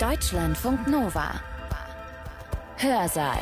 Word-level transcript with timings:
Deutschlandfunk 0.00 0.88
Nova. 0.88 1.40
Hörsaal. 2.76 3.38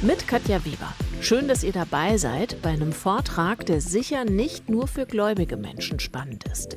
Mit 0.00 0.28
Katja 0.28 0.64
Weber. 0.64 0.94
Schön, 1.20 1.48
dass 1.48 1.64
ihr 1.64 1.72
dabei 1.72 2.18
seid 2.18 2.62
bei 2.62 2.68
einem 2.68 2.92
Vortrag, 2.92 3.66
der 3.66 3.80
sicher 3.80 4.24
nicht 4.24 4.68
nur 4.68 4.86
für 4.86 5.06
gläubige 5.06 5.56
Menschen 5.56 5.98
spannend 5.98 6.44
ist. 6.44 6.76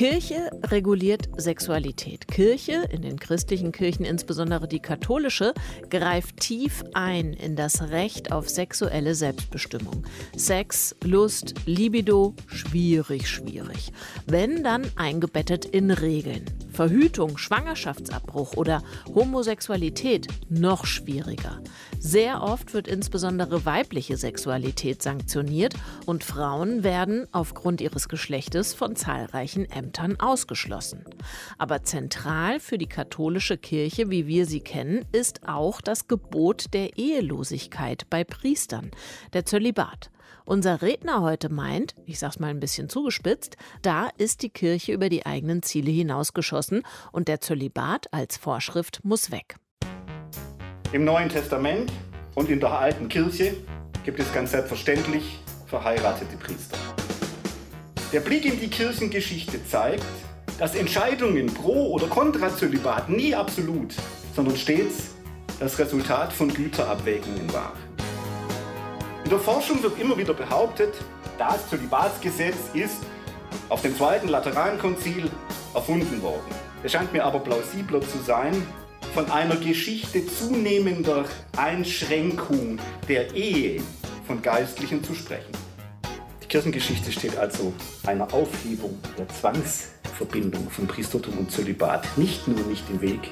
Kirche 0.00 0.48
reguliert 0.68 1.28
Sexualität. 1.36 2.26
Kirche, 2.26 2.88
in 2.90 3.02
den 3.02 3.18
christlichen 3.18 3.70
Kirchen 3.70 4.06
insbesondere 4.06 4.66
die 4.66 4.80
katholische, 4.80 5.52
greift 5.90 6.40
tief 6.40 6.82
ein 6.94 7.34
in 7.34 7.54
das 7.54 7.90
Recht 7.90 8.32
auf 8.32 8.48
sexuelle 8.48 9.14
Selbstbestimmung. 9.14 10.06
Sex, 10.34 10.96
Lust, 11.04 11.52
Libido, 11.66 12.34
schwierig, 12.46 13.28
schwierig. 13.28 13.92
Wenn 14.26 14.64
dann 14.64 14.90
eingebettet 14.96 15.66
in 15.66 15.90
Regeln. 15.90 16.46
Verhütung, 16.80 17.36
Schwangerschaftsabbruch 17.36 18.54
oder 18.56 18.82
Homosexualität 19.14 20.28
noch 20.48 20.86
schwieriger. 20.86 21.60
Sehr 21.98 22.42
oft 22.42 22.72
wird 22.72 22.88
insbesondere 22.88 23.66
weibliche 23.66 24.16
Sexualität 24.16 25.02
sanktioniert 25.02 25.74
und 26.06 26.24
Frauen 26.24 26.82
werden 26.82 27.26
aufgrund 27.32 27.82
ihres 27.82 28.08
Geschlechtes 28.08 28.72
von 28.72 28.96
zahlreichen 28.96 29.70
Ämtern 29.70 30.18
ausgeschlossen. 30.20 31.04
Aber 31.58 31.82
zentral 31.82 32.60
für 32.60 32.78
die 32.78 32.88
katholische 32.88 33.58
Kirche, 33.58 34.08
wie 34.08 34.26
wir 34.26 34.46
sie 34.46 34.60
kennen, 34.60 35.04
ist 35.12 35.46
auch 35.46 35.82
das 35.82 36.08
Gebot 36.08 36.72
der 36.72 36.96
Ehelosigkeit 36.96 38.08
bei 38.08 38.24
Priestern, 38.24 38.90
der 39.34 39.44
Zölibat. 39.44 40.10
Unser 40.50 40.82
Redner 40.82 41.22
heute 41.22 41.48
meint, 41.48 41.94
ich 42.06 42.18
sag's 42.18 42.40
mal 42.40 42.48
ein 42.48 42.58
bisschen 42.58 42.88
zugespitzt, 42.88 43.56
da 43.82 44.08
ist 44.18 44.42
die 44.42 44.48
Kirche 44.48 44.90
über 44.92 45.08
die 45.08 45.24
eigenen 45.24 45.62
Ziele 45.62 45.92
hinausgeschossen 45.92 46.82
und 47.12 47.28
der 47.28 47.40
Zölibat 47.40 48.12
als 48.12 48.36
Vorschrift 48.36 48.98
muss 49.04 49.30
weg. 49.30 49.54
Im 50.90 51.04
Neuen 51.04 51.28
Testament 51.28 51.92
und 52.34 52.50
in 52.50 52.58
der 52.58 52.72
alten 52.72 53.08
Kirche 53.08 53.58
gibt 54.04 54.18
es 54.18 54.32
ganz 54.32 54.50
selbstverständlich 54.50 55.38
verheiratete 55.68 56.36
Priester. 56.36 56.78
Der 58.12 58.18
Blick 58.18 58.44
in 58.44 58.58
die 58.58 58.70
Kirchengeschichte 58.70 59.64
zeigt, 59.64 60.02
dass 60.58 60.74
Entscheidungen 60.74 61.46
pro 61.46 61.92
oder 61.92 62.08
contra 62.08 62.48
Zölibat 62.48 63.08
nie 63.08 63.36
absolut, 63.36 63.94
sondern 64.34 64.56
stets 64.56 65.10
das 65.60 65.78
Resultat 65.78 66.32
von 66.32 66.52
Güterabwägungen 66.52 67.52
waren. 67.52 67.89
In 69.30 69.36
der 69.36 69.44
Forschung 69.44 69.80
wird 69.80 69.96
immer 70.00 70.18
wieder 70.18 70.34
behauptet, 70.34 70.92
das 71.38 71.70
Zölibatsgesetz 71.70 72.56
ist 72.74 72.96
auf 73.68 73.80
dem 73.80 73.94
Zweiten 73.96 74.26
Laterankonzil 74.26 75.30
erfunden 75.72 76.20
worden. 76.20 76.52
Es 76.82 76.90
scheint 76.90 77.12
mir 77.12 77.24
aber 77.24 77.38
plausibler 77.38 78.00
zu 78.00 78.18
sein, 78.26 78.60
von 79.14 79.30
einer 79.30 79.54
Geschichte 79.54 80.26
zunehmender 80.26 81.26
Einschränkung 81.56 82.80
der 83.06 83.32
Ehe 83.32 83.80
von 84.26 84.42
Geistlichen 84.42 85.04
zu 85.04 85.14
sprechen. 85.14 85.52
Die 86.42 86.48
Kirchengeschichte 86.48 87.12
steht 87.12 87.38
also 87.38 87.72
einer 88.08 88.34
Aufhebung 88.34 88.98
der 89.16 89.28
Zwangsverbindung 89.28 90.68
von 90.70 90.88
Priestertum 90.88 91.38
und 91.38 91.52
Zölibat 91.52 92.18
nicht 92.18 92.48
nur 92.48 92.66
nicht 92.66 92.82
im 92.90 93.00
Weg, 93.00 93.30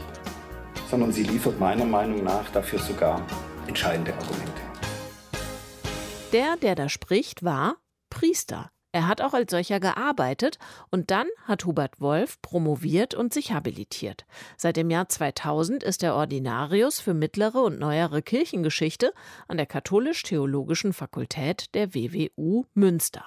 sondern 0.88 1.10
sie 1.10 1.24
liefert 1.24 1.58
meiner 1.58 1.86
Meinung 1.86 2.22
nach 2.22 2.48
dafür 2.50 2.78
sogar 2.78 3.27
entscheidende 3.66 4.14
Argumente. 4.14 4.67
Der, 6.32 6.56
der 6.56 6.74
da 6.74 6.90
spricht, 6.90 7.42
war 7.42 7.76
Priester. 8.10 8.70
Er 8.92 9.06
hat 9.08 9.22
auch 9.22 9.32
als 9.32 9.50
solcher 9.50 9.80
gearbeitet 9.80 10.58
und 10.90 11.10
dann 11.10 11.26
hat 11.44 11.64
Hubert 11.64 12.00
Wolf 12.00 12.40
promoviert 12.42 13.14
und 13.14 13.32
sich 13.32 13.52
habilitiert. 13.52 14.26
Seit 14.58 14.76
dem 14.76 14.90
Jahr 14.90 15.08
2000 15.08 15.82
ist 15.82 16.02
er 16.02 16.14
Ordinarius 16.14 17.00
für 17.00 17.14
mittlere 17.14 17.62
und 17.62 17.78
neuere 17.78 18.20
Kirchengeschichte 18.20 19.14
an 19.46 19.56
der 19.56 19.67
Katholisch-Theologischen 19.67 20.92
Fakultät 20.92 21.74
der 21.74 21.94
WWU 21.94 22.64
Münster. 22.74 23.24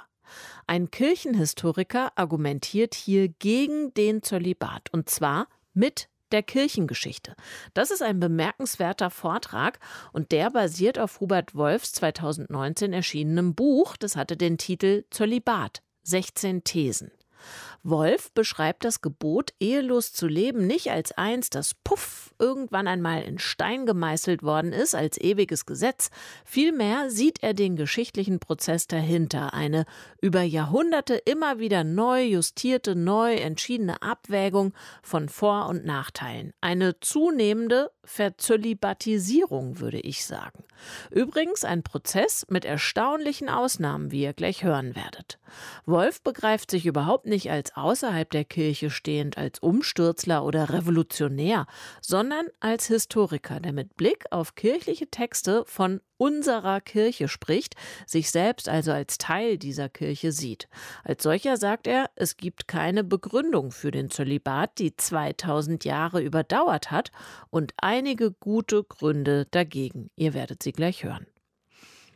Ein 0.67 0.91
Kirchenhistoriker 0.91 2.11
argumentiert 2.15 2.93
hier 2.93 3.29
gegen 3.29 3.93
den 3.95 4.21
Zölibat 4.21 4.89
und 4.91 5.09
zwar 5.09 5.47
mit 5.73 6.07
der 6.31 6.43
Kirchengeschichte. 6.43 7.35
Das 7.73 7.91
ist 7.91 8.01
ein 8.01 8.19
bemerkenswerter 8.19 9.09
Vortrag 9.09 9.79
und 10.11 10.31
der 10.31 10.49
basiert 10.51 10.99
auf 10.99 11.19
Hubert 11.19 11.55
Wolfs 11.55 11.93
2019 11.93 12.93
erschienenem 12.93 13.55
Buch. 13.55 13.97
Das 13.97 14.15
hatte 14.15 14.37
den 14.37 14.57
Titel 14.57 15.03
Zölibat, 15.09 15.81
16 16.03 16.63
Thesen. 16.63 17.11
Wolf 17.83 18.31
beschreibt 18.31 18.85
das 18.85 19.01
Gebot, 19.01 19.53
ehelos 19.59 20.13
zu 20.13 20.27
leben, 20.27 20.67
nicht 20.67 20.91
als 20.91 21.11
eins, 21.13 21.49
das 21.49 21.73
puff 21.73 22.33
irgendwann 22.37 22.87
einmal 22.87 23.23
in 23.23 23.39
Stein 23.39 23.85
gemeißelt 23.85 24.43
worden 24.43 24.71
ist, 24.71 24.93
als 24.93 25.19
ewiges 25.19 25.65
Gesetz. 25.65 26.09
Vielmehr 26.45 27.09
sieht 27.09 27.41
er 27.41 27.53
den 27.53 27.75
geschichtlichen 27.75 28.39
Prozess 28.39 28.87
dahinter, 28.87 29.53
eine 29.53 29.85
über 30.21 30.41
Jahrhunderte 30.41 31.15
immer 31.15 31.59
wieder 31.59 31.83
neu 31.83 32.23
justierte, 32.23 32.95
neu 32.95 33.35
entschiedene 33.35 34.01
Abwägung 34.01 34.73
von 35.01 35.29
Vor- 35.29 35.67
und 35.67 35.85
Nachteilen. 35.85 36.53
Eine 36.61 36.99
zunehmende 36.99 37.91
Verzölibatisierung, 38.03 39.79
würde 39.79 39.99
ich 39.99 40.25
sagen. 40.25 40.63
Übrigens 41.09 41.63
ein 41.63 41.83
Prozess 41.83 42.45
mit 42.49 42.65
erstaunlichen 42.65 43.49
Ausnahmen, 43.49 44.11
wie 44.11 44.23
ihr 44.23 44.33
gleich 44.33 44.63
hören 44.63 44.95
werdet. 44.95 45.39
Wolf 45.85 46.21
begreift 46.21 46.71
sich 46.71 46.85
überhaupt 46.85 47.25
nicht 47.25 47.51
als 47.51 47.70
außerhalb 47.73 48.29
der 48.29 48.45
Kirche 48.45 48.89
stehend, 48.89 49.37
als 49.37 49.59
Umstürzler 49.59 50.43
oder 50.43 50.69
Revolutionär, 50.69 51.67
sondern 52.01 52.47
als 52.59 52.87
Historiker, 52.87 53.59
der 53.59 53.73
mit 53.73 53.97
Blick 53.97 54.25
auf 54.31 54.55
kirchliche 54.55 55.07
Texte 55.07 55.63
von 55.65 56.01
unserer 56.17 56.81
Kirche 56.81 57.27
spricht, 57.27 57.75
sich 58.05 58.29
selbst 58.29 58.69
also 58.69 58.91
als 58.91 59.17
Teil 59.17 59.57
dieser 59.57 59.89
Kirche 59.89 60.31
sieht. 60.31 60.69
Als 61.03 61.23
solcher 61.23 61.57
sagt 61.57 61.87
er, 61.87 62.11
es 62.15 62.37
gibt 62.37 62.67
keine 62.67 63.03
Begründung 63.03 63.71
für 63.71 63.89
den 63.89 64.11
Zölibat, 64.11 64.77
die 64.77 64.95
2000 64.95 65.83
Jahre 65.83 66.21
überdauert 66.21 66.91
hat, 66.91 67.11
und 67.49 67.73
einige 67.77 68.31
gute 68.31 68.83
Gründe 68.83 69.47
dagegen. 69.49 70.11
Ihr 70.15 70.33
werdet 70.33 70.61
sie 70.61 70.73
gleich 70.73 71.03
hören. 71.03 71.25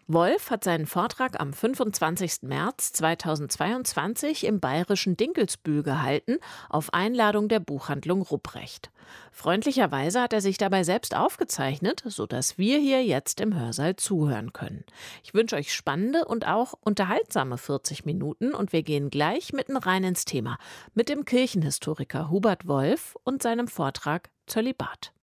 Wolf 0.07 0.51
hat 0.51 0.63
seinen 0.63 0.85
Vortrag 0.85 1.39
am 1.39 1.51
25. 1.51 2.43
März 2.43 2.93
2022 2.93 4.45
im 4.45 4.59
bayerischen 4.59 5.17
Dinkelsbühl 5.17 5.81
gehalten, 5.81 6.37
auf 6.69 6.93
Einladung 6.93 7.47
der 7.47 7.59
Buchhandlung 7.59 8.21
Rupprecht. 8.21 8.91
Freundlicherweise 9.31 10.21
hat 10.21 10.31
er 10.31 10.41
sich 10.41 10.59
dabei 10.59 10.83
selbst 10.83 11.15
aufgezeichnet, 11.15 12.03
sodass 12.05 12.59
wir 12.59 12.77
hier 12.77 13.03
jetzt 13.03 13.41
im 13.41 13.59
Hörsaal 13.59 13.95
zuhören 13.95 14.53
können. 14.53 14.83
Ich 15.23 15.33
wünsche 15.33 15.55
euch 15.55 15.73
spannende 15.73 16.25
und 16.25 16.45
auch 16.45 16.75
unterhaltsame 16.81 17.57
40 17.57 18.05
Minuten 18.05 18.53
und 18.53 18.73
wir 18.73 18.83
gehen 18.83 19.09
gleich 19.09 19.53
mitten 19.53 19.75
rein 19.75 20.03
ins 20.03 20.25
Thema 20.25 20.59
mit 20.93 21.09
dem 21.09 21.25
Kirchenhistoriker 21.25 22.29
Hubert 22.29 22.67
Wolf 22.67 23.17
und 23.23 23.41
seinem 23.41 23.67
Vortrag 23.67 24.29
Zölibat. 24.45 25.14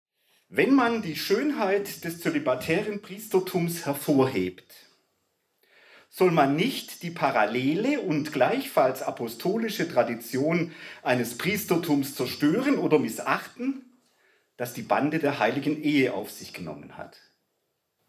Wenn 0.55 0.75
man 0.75 1.01
die 1.01 1.17
Schönheit 1.17 2.05
des 2.05 2.21
zölibatären 2.21 3.01
Priestertums 3.01 3.87
hervorhebt, 3.87 4.71
soll 6.11 6.31
man 6.31 6.57
nicht 6.57 7.03
die 7.03 7.11
parallele 7.11 8.01
und 8.01 8.35
gleichfalls 8.35 9.01
apostolische 9.01 9.91
Tradition 9.91 10.75
eines 11.03 11.39
Priestertums 11.39 12.17
zerstören 12.17 12.77
oder 12.77 12.99
missachten, 12.99 13.97
das 14.59 14.75
die 14.75 14.83
Bande 14.83 15.21
der 15.21 15.39
heiligen 15.39 15.83
Ehe 15.83 16.13
auf 16.13 16.31
sich 16.31 16.53
genommen 16.53 16.99
hat. 16.99 17.17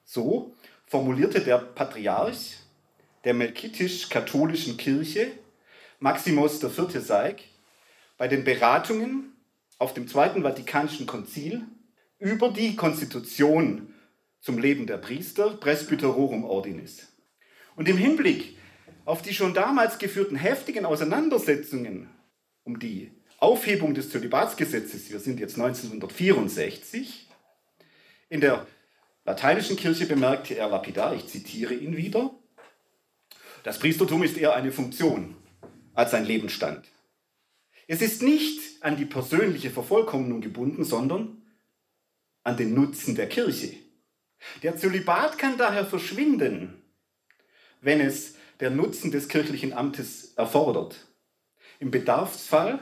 So 0.04 0.54
formulierte 0.86 1.40
der 1.40 1.60
Patriarch 1.60 2.58
der 3.24 3.36
melkitisch-katholischen 3.36 4.76
Kirche, 4.76 5.32
Maximus 6.02 6.62
IV. 6.62 7.00
Seig, 7.00 7.42
bei 8.18 8.28
den 8.28 8.44
Beratungen 8.44 9.32
auf 9.78 9.94
dem 9.94 10.10
Zweiten 10.10 10.44
Vatikanischen 10.44 11.06
Konzil 11.06 11.66
über 12.24 12.52
die 12.52 12.78
Konstitution 12.78 13.94
zum 14.40 14.58
Leben 14.58 14.88
der 14.88 14.98
Priester, 14.98 15.58
Presbyterorum 15.58 16.46
Ordinis. 16.46 17.10
Und 17.76 17.90
im 17.90 17.98
Hinblick 17.98 18.56
auf 19.04 19.22
die 19.22 19.34
schon 19.34 19.54
damals 19.54 19.98
geführten 20.00 20.38
heftigen 20.38 20.86
Auseinandersetzungen 20.86 22.10
um 22.64 22.80
die 22.80 23.12
Aufhebung 23.40 23.94
des 23.94 24.10
Zölibatsgesetzes, 24.10 25.12
wir 25.12 25.20
sind 25.20 25.42
jetzt 25.42 25.60
1964, 25.60 27.28
in 28.30 28.40
der 28.40 28.68
lateinischen 29.26 29.76
Kirche 29.76 30.06
bemerkte 30.06 30.56
er 30.56 30.70
lapidar, 30.70 31.14
ich 31.14 31.28
zitiere 31.28 31.74
ihn 31.74 31.98
wieder, 31.98 32.34
das 33.64 33.80
Priestertum 33.80 34.24
ist 34.24 34.38
eher 34.38 34.56
eine 34.56 34.72
Funktion 34.72 35.36
als 35.94 36.14
ein 36.14 36.24
Lebensstand. 36.24 36.88
Es 37.90 38.02
ist 38.02 38.24
nicht 38.24 38.62
an 38.82 38.96
die 38.96 39.06
persönliche 39.06 39.72
Vervollkommnung 39.72 40.40
gebunden, 40.40 40.86
sondern 40.86 41.43
an 42.44 42.58
den 42.58 42.74
Nutzen 42.74 43.16
der 43.16 43.28
Kirche. 43.28 43.76
Der 44.62 44.78
Zölibat 44.78 45.38
kann 45.38 45.58
daher 45.58 45.86
verschwinden, 45.86 46.82
wenn 47.82 48.02
es 48.02 48.36
der 48.60 48.70
Nutzen 48.70 49.12
des 49.12 49.28
kirchlichen 49.28 49.74
Amtes 49.74 50.34
erfordert. 50.36 51.08
Im 51.80 51.92
Bedarfsfall 51.92 52.80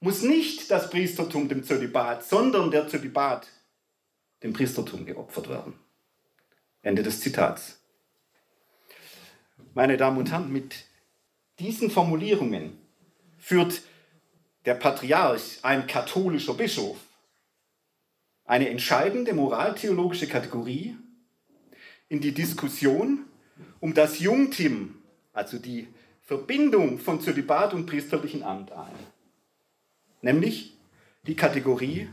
muss 0.00 0.22
nicht 0.22 0.70
das 0.70 0.90
Priestertum 0.90 1.48
dem 1.48 1.64
Zölibat, 1.64 2.24
sondern 2.24 2.70
der 2.70 2.88
Zölibat 2.88 3.48
dem 4.42 4.52
Priestertum 4.52 5.06
geopfert 5.06 5.48
werden. 5.48 5.74
Ende 6.82 7.02
des 7.02 7.20
Zitats. 7.20 7.80
Meine 9.74 9.96
Damen 9.96 10.18
und 10.18 10.30
Herren, 10.30 10.52
mit 10.52 10.84
diesen 11.58 11.90
Formulierungen 11.90 12.78
führt 13.38 13.82
der 14.64 14.74
Patriarch, 14.74 15.58
ein 15.62 15.86
katholischer 15.86 16.54
Bischof, 16.54 16.96
eine 18.48 18.70
entscheidende 18.70 19.34
moraltheologische 19.34 20.26
Kategorie 20.26 20.96
in 22.08 22.20
die 22.20 22.32
Diskussion 22.32 23.26
um 23.78 23.92
das 23.92 24.18
Jungtim, 24.20 25.02
also 25.34 25.58
die 25.58 25.86
Verbindung 26.22 26.98
von 26.98 27.20
Zölibat 27.20 27.74
und 27.74 27.86
priesterlichen 27.86 28.42
Amt 28.42 28.72
ein, 28.72 28.94
nämlich 30.22 30.76
die 31.26 31.36
Kategorie 31.36 32.08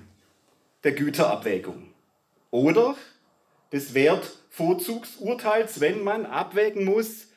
der 0.84 0.92
Güterabwägung 0.92 1.94
oder 2.52 2.98
des 3.72 3.94
Wertvorzugsurteils, 3.94 5.80
wenn 5.80 6.04
man 6.04 6.26
abwägen 6.26 6.84
muss, 6.84 7.28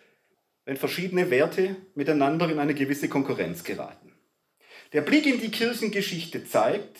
wenn 0.64 0.76
verschiedene 0.76 1.30
Werte 1.30 1.76
miteinander 1.94 2.50
in 2.50 2.58
eine 2.58 2.74
gewisse 2.74 3.08
Konkurrenz 3.08 3.62
geraten. 3.62 4.12
Der 4.92 5.02
Blick 5.02 5.26
in 5.26 5.40
die 5.40 5.50
Kirchengeschichte 5.50 6.44
zeigt, 6.44 6.98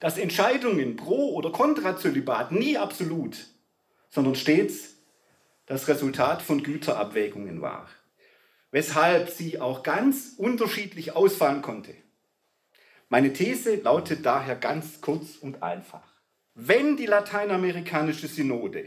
dass 0.00 0.18
Entscheidungen 0.18 0.96
pro 0.96 1.34
oder 1.34 1.50
contra 1.50 1.96
Zölibat 1.96 2.52
nie 2.52 2.76
absolut, 2.76 3.36
sondern 4.08 4.34
stets 4.34 4.96
das 5.66 5.88
Resultat 5.88 6.40
von 6.40 6.62
Güterabwägungen 6.62 7.60
war, 7.60 7.88
weshalb 8.70 9.30
sie 9.30 9.60
auch 9.60 9.82
ganz 9.82 10.34
unterschiedlich 10.38 11.14
ausfallen 11.14 11.62
konnte. 11.62 11.94
Meine 13.08 13.32
These 13.32 13.76
lautet 13.76 14.24
daher 14.24 14.54
ganz 14.56 15.00
kurz 15.00 15.36
und 15.36 15.62
einfach. 15.62 16.06
Wenn 16.54 16.96
die 16.96 17.06
lateinamerikanische 17.06 18.28
Synode 18.28 18.84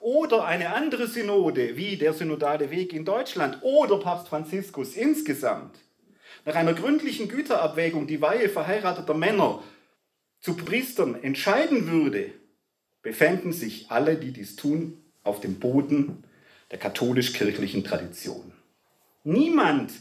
oder 0.00 0.44
eine 0.44 0.74
andere 0.74 1.06
Synode 1.06 1.76
wie 1.76 1.96
der 1.96 2.12
synodale 2.12 2.70
Weg 2.70 2.92
in 2.92 3.04
Deutschland 3.04 3.58
oder 3.62 3.98
Papst 3.98 4.28
Franziskus 4.28 4.94
insgesamt 4.94 5.78
nach 6.44 6.54
einer 6.54 6.74
gründlichen 6.74 7.28
Güterabwägung 7.28 8.06
die 8.06 8.20
Weihe 8.20 8.48
verheirateter 8.48 9.14
Männer 9.14 9.62
zu 10.40 10.54
Priestern 10.56 11.22
entscheiden 11.22 11.90
würde, 11.90 12.32
befänden 13.02 13.52
sich 13.52 13.90
alle, 13.90 14.16
die 14.16 14.32
dies 14.32 14.56
tun, 14.56 15.02
auf 15.22 15.40
dem 15.40 15.58
Boden 15.58 16.24
der 16.70 16.78
katholisch-kirchlichen 16.78 17.84
Tradition. 17.84 18.52
Niemand, 19.24 19.92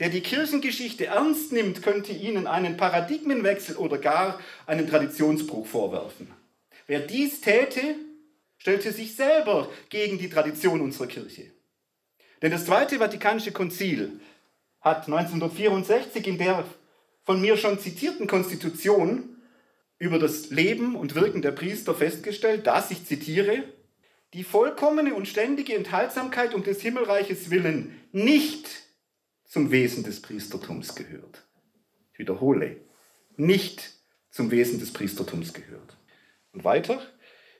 der 0.00 0.08
die 0.08 0.20
Kirchengeschichte 0.20 1.06
ernst 1.06 1.52
nimmt, 1.52 1.82
könnte 1.82 2.12
ihnen 2.12 2.46
einen 2.46 2.76
Paradigmenwechsel 2.76 3.76
oder 3.76 3.98
gar 3.98 4.40
einen 4.66 4.88
Traditionsbruch 4.88 5.66
vorwerfen. 5.66 6.30
Wer 6.86 7.00
dies 7.00 7.40
täte, 7.40 7.80
stellte 8.58 8.92
sich 8.92 9.16
selber 9.16 9.70
gegen 9.90 10.18
die 10.18 10.28
Tradition 10.28 10.80
unserer 10.80 11.06
Kirche. 11.06 11.50
Denn 12.42 12.50
das 12.50 12.66
Zweite 12.66 12.98
Vatikanische 12.98 13.52
Konzil 13.52 14.20
hat 14.80 15.06
1964 15.06 16.26
in 16.26 16.38
der 16.38 16.64
von 17.24 17.40
mir 17.40 17.56
schon 17.56 17.78
zitierten 17.78 18.26
Konstitution 18.26 19.33
über 20.04 20.18
das 20.18 20.50
Leben 20.50 20.96
und 20.96 21.14
Wirken 21.14 21.40
der 21.40 21.52
Priester 21.52 21.94
festgestellt, 21.94 22.66
dass, 22.66 22.90
ich 22.90 23.06
zitiere, 23.06 23.64
die 24.34 24.44
vollkommene 24.44 25.14
und 25.14 25.26
ständige 25.26 25.74
Enthaltsamkeit 25.74 26.52
um 26.52 26.62
des 26.62 26.82
Himmelreiches 26.82 27.50
willen 27.50 27.98
nicht 28.12 28.68
zum 29.46 29.70
Wesen 29.70 30.04
des 30.04 30.20
Priestertums 30.20 30.94
gehört. 30.94 31.46
Ich 32.12 32.18
wiederhole, 32.18 32.76
nicht 33.36 33.92
zum 34.30 34.50
Wesen 34.50 34.78
des 34.78 34.92
Priestertums 34.92 35.54
gehört. 35.54 35.96
Und 36.52 36.64
weiter, 36.64 37.00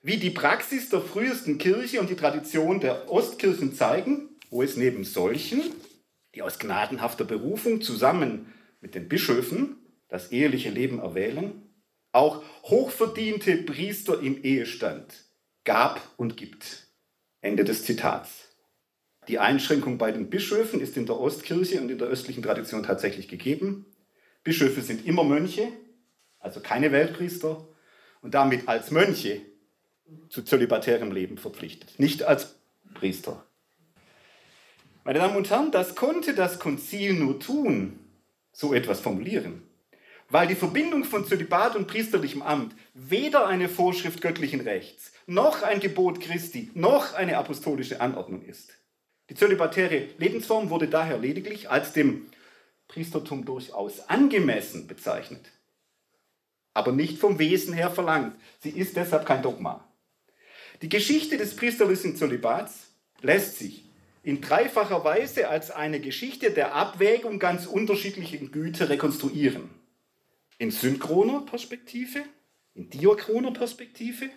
wie 0.03 0.19
die 0.19 0.31
Praxis 0.31 0.91
der 0.91 1.01
frühesten 1.01 1.57
Kirche 1.57 1.99
und 1.99 2.11
die 2.11 2.17
Tradition 2.17 2.79
der 2.79 3.11
Ostkirchen 3.11 3.75
zeigen, 3.75 4.29
wo 4.51 4.63
es 4.63 4.77
neben 4.77 5.05
solchen, 5.05 5.63
die 6.35 6.43
aus 6.43 6.59
gnadenhafter 6.59 7.25
Berufung 7.25 7.81
zusammen 7.81 8.53
mit 8.83 8.95
den 8.95 9.09
Bischöfen 9.09 9.77
das 10.09 10.31
eheliche 10.31 10.69
Leben 10.69 10.99
erwählen, 10.99 11.64
auch 12.15 12.43
hochverdiente 12.63 13.57
Priester 13.57 14.21
im 14.21 14.43
Ehestand 14.43 15.13
gab 15.65 16.01
und 16.17 16.37
gibt. 16.37 16.87
Ende 17.41 17.65
des 17.65 17.85
Zitats. 17.85 18.55
Die 19.29 19.39
Einschränkung 19.39 19.99
bei 19.99 20.13
den 20.13 20.31
Bischöfen 20.31 20.81
ist 20.81 20.97
in 20.97 21.07
der 21.07 21.19
Ostkirche 21.19 21.81
und 21.81 21.91
in 21.91 21.99
der 21.99 22.09
östlichen 22.09 22.43
Tradition 22.43 22.83
tatsächlich 22.83 23.29
gegeben. 23.29 23.87
Bischöfe 24.45 24.83
sind 24.83 25.07
immer 25.07 25.25
Mönche, 25.25 25.69
also 26.39 26.61
keine 26.61 26.93
Weltpriester, 26.93 27.67
und 28.21 28.35
damit 28.35 28.69
als 28.69 28.91
Mönche 28.91 29.43
zu 30.29 30.43
zölibatärem 30.43 31.11
Leben 31.11 31.37
verpflichtet, 31.37 31.99
nicht 31.99 32.23
als 32.23 32.55
Priester. 32.95 33.45
Meine 35.03 35.19
Damen 35.19 35.37
und 35.37 35.51
Herren, 35.51 35.71
das 35.71 35.95
konnte 35.95 36.35
das 36.35 36.59
Konzil 36.59 37.15
nur 37.15 37.41
tun, 37.41 37.99
so 38.53 38.73
etwas 38.73 39.01
formulieren, 39.01 39.64
weil 40.29 40.47
die 40.47 40.55
Verbindung 40.55 41.05
von 41.05 41.27
Zölibat 41.27 41.77
und 41.77 41.87
priesterlichem 41.87 42.43
Amt 42.43 42.75
weder 42.95 43.47
eine 43.47 43.69
Vorschrift 43.69 44.21
göttlichen 44.21 44.61
Rechts, 44.61 45.13
noch 45.27 45.63
ein 45.63 45.81
Gebot 45.81 46.21
Christi, 46.21 46.71
noch 46.75 47.15
eine 47.15 47.39
apostolische 47.39 48.01
Anordnung 48.01 48.43
ist. 48.43 48.73
Die 49.31 49.35
zölibatäre 49.35 50.09
Lebensform 50.19 50.71
wurde 50.71 50.89
daher 50.89 51.19
lediglich 51.19 51.71
als 51.71 51.93
dem 51.93 52.27
Priestertum 52.89 53.45
durchaus 53.45 54.09
angemessen 54.09 54.87
bezeichnet 54.87 55.51
aber 56.75 56.91
nicht 56.93 57.19
vom 57.19 57.39
Wesen 57.39 57.73
her 57.73 57.91
verlangt. 57.91 58.37
Sie 58.61 58.71
ist 58.71 58.97
deshalb 58.97 59.25
kein 59.25 59.43
Dogma. 59.43 59.89
Die 60.83 60.89
Geschichte 60.89 61.39
des 61.39 61.55
priesterlichen 61.57 62.17
Zölibats 62.17 62.89
lässt 63.23 63.59
sich 63.59 63.85
in 64.25 64.41
dreifacher 64.41 65.05
Weise 65.05 65.49
als 65.49 65.71
eine 65.71 66.01
Geschichte 66.01 66.51
der 66.51 66.75
Abwägung 66.75 67.39
ganz 67.39 67.67
unterschiedlicher 67.67 68.39
Güter 68.39 68.89
rekonstruieren. 68.89 69.71
In 70.65 70.71
synchroner 70.71 71.43
Perspektive, 71.43 72.25
in 72.75 72.89
diachroner 72.89 73.51
Perspektive, 73.51 74.31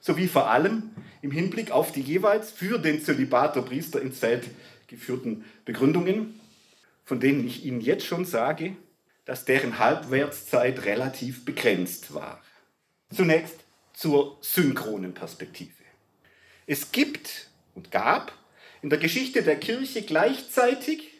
sowie 0.00 0.26
vor 0.26 0.50
allem 0.50 0.90
im 1.22 1.30
Hinblick 1.30 1.70
auf 1.70 1.92
die 1.92 2.00
jeweils 2.00 2.50
für 2.50 2.76
den 2.80 3.00
Zölibat 3.00 3.54
der 3.54 3.62
Priester 3.62 4.02
ins 4.02 4.18
Feld 4.18 4.48
geführten 4.88 5.44
Begründungen, 5.64 6.40
von 7.04 7.20
denen 7.20 7.46
ich 7.46 7.64
Ihnen 7.64 7.80
jetzt 7.80 8.04
schon 8.04 8.24
sage, 8.24 8.76
dass 9.24 9.44
deren 9.44 9.78
Halbwertszeit 9.78 10.86
relativ 10.86 11.44
begrenzt 11.44 12.14
war. 12.14 12.42
Zunächst 13.14 13.60
zur 13.92 14.38
synchronen 14.40 15.14
Perspektive. 15.14 15.84
Es 16.66 16.90
gibt 16.90 17.48
und 17.76 17.92
gab 17.92 18.32
in 18.82 18.90
der 18.90 18.98
Geschichte 18.98 19.44
der 19.44 19.60
Kirche 19.60 20.02
gleichzeitig, 20.02 21.12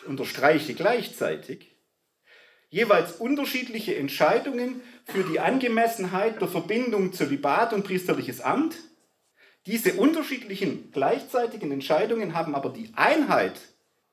ich 0.00 0.06
unterstreiche 0.06 0.72
gleichzeitig, 0.72 1.71
jeweils 2.72 3.12
unterschiedliche 3.12 3.94
Entscheidungen 3.96 4.80
für 5.04 5.22
die 5.22 5.38
Angemessenheit 5.38 6.40
der 6.40 6.48
Verbindung 6.48 7.12
Zölibat 7.12 7.72
und 7.72 7.84
priesterliches 7.84 8.40
Amt. 8.40 8.76
Diese 9.66 9.92
unterschiedlichen 9.92 10.90
gleichzeitigen 10.90 11.70
Entscheidungen 11.70 12.34
haben 12.34 12.54
aber 12.54 12.70
die 12.70 12.90
Einheit 12.96 13.60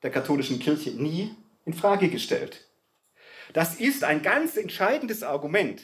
der 0.02 0.10
katholischen 0.10 0.60
Kirche 0.60 0.90
nie 0.90 1.34
in 1.64 1.72
Frage 1.72 2.08
gestellt. 2.08 2.68
Das 3.54 3.80
ist 3.80 4.04
ein 4.04 4.22
ganz 4.22 4.56
entscheidendes 4.58 5.22
Argument, 5.22 5.80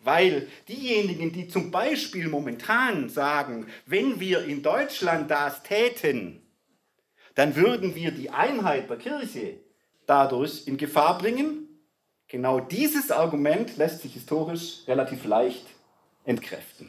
weil 0.00 0.48
diejenigen, 0.68 1.32
die 1.32 1.48
zum 1.48 1.70
Beispiel 1.70 2.28
momentan 2.28 3.10
sagen, 3.10 3.66
wenn 3.84 4.18
wir 4.18 4.44
in 4.44 4.62
Deutschland 4.62 5.30
das 5.30 5.62
täten, 5.62 6.40
dann 7.34 7.56
würden 7.56 7.94
wir 7.94 8.10
die 8.10 8.30
Einheit 8.30 8.88
der 8.88 8.96
Kirche 8.96 9.60
dadurch 10.06 10.66
in 10.66 10.78
Gefahr 10.78 11.18
bringen. 11.18 11.69
Genau 12.30 12.60
dieses 12.60 13.10
Argument 13.10 13.76
lässt 13.76 14.02
sich 14.02 14.14
historisch 14.14 14.82
relativ 14.86 15.24
leicht 15.24 15.66
entkräften. 16.24 16.88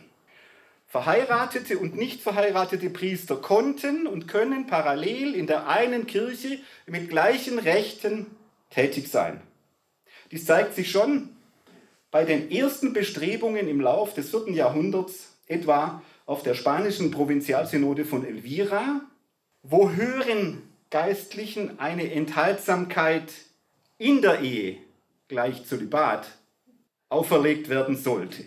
Verheiratete 0.85 1.79
und 1.79 1.95
nicht 1.95 2.21
verheiratete 2.21 2.91
Priester 2.91 3.37
konnten 3.37 4.05
und 4.05 4.27
können 4.27 4.67
parallel 4.67 5.33
in 5.33 5.47
der 5.47 5.67
einen 5.67 6.05
Kirche 6.05 6.59
mit 6.85 7.09
gleichen 7.09 7.57
Rechten 7.57 8.27
tätig 8.69 9.07
sein. 9.07 9.41
Dies 10.29 10.45
zeigt 10.45 10.75
sich 10.75 10.91
schon 10.91 11.29
bei 12.11 12.23
den 12.23 12.51
ersten 12.51 12.93
Bestrebungen 12.93 13.67
im 13.67 13.81
Lauf 13.81 14.13
des 14.13 14.29
vierten 14.29 14.53
Jahrhunderts, 14.53 15.37
etwa 15.47 16.03
auf 16.27 16.43
der 16.43 16.53
spanischen 16.53 17.09
Provinzialsynode 17.09 18.05
von 18.05 18.27
Elvira, 18.27 19.01
wo 19.63 19.89
höheren 19.89 20.61
Geistlichen 20.91 21.79
eine 21.79 22.13
Enthaltsamkeit 22.13 23.31
in 23.97 24.21
der 24.21 24.41
Ehe 24.41 24.77
gleich 25.31 25.65
Zölibat 25.65 26.27
auferlegt 27.09 27.69
werden 27.69 27.95
sollte. 27.95 28.43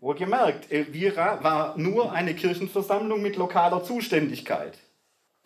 Wohlgemerkt, 0.00 0.70
Elvira 0.72 1.42
war 1.42 1.78
nur 1.78 2.12
eine 2.12 2.34
Kirchenversammlung 2.34 3.22
mit 3.22 3.36
lokaler 3.36 3.82
Zuständigkeit. 3.82 4.76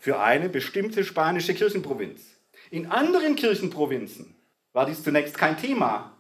für 0.01 0.19
eine 0.19 0.49
bestimmte 0.49 1.05
spanische 1.05 1.53
Kirchenprovinz. 1.53 2.23
In 2.71 2.87
anderen 2.87 3.37
Kirchenprovinzen 3.37 4.35
war 4.73 4.87
dies 4.87 5.03
zunächst 5.03 5.37
kein 5.37 5.59
Thema. 5.59 6.17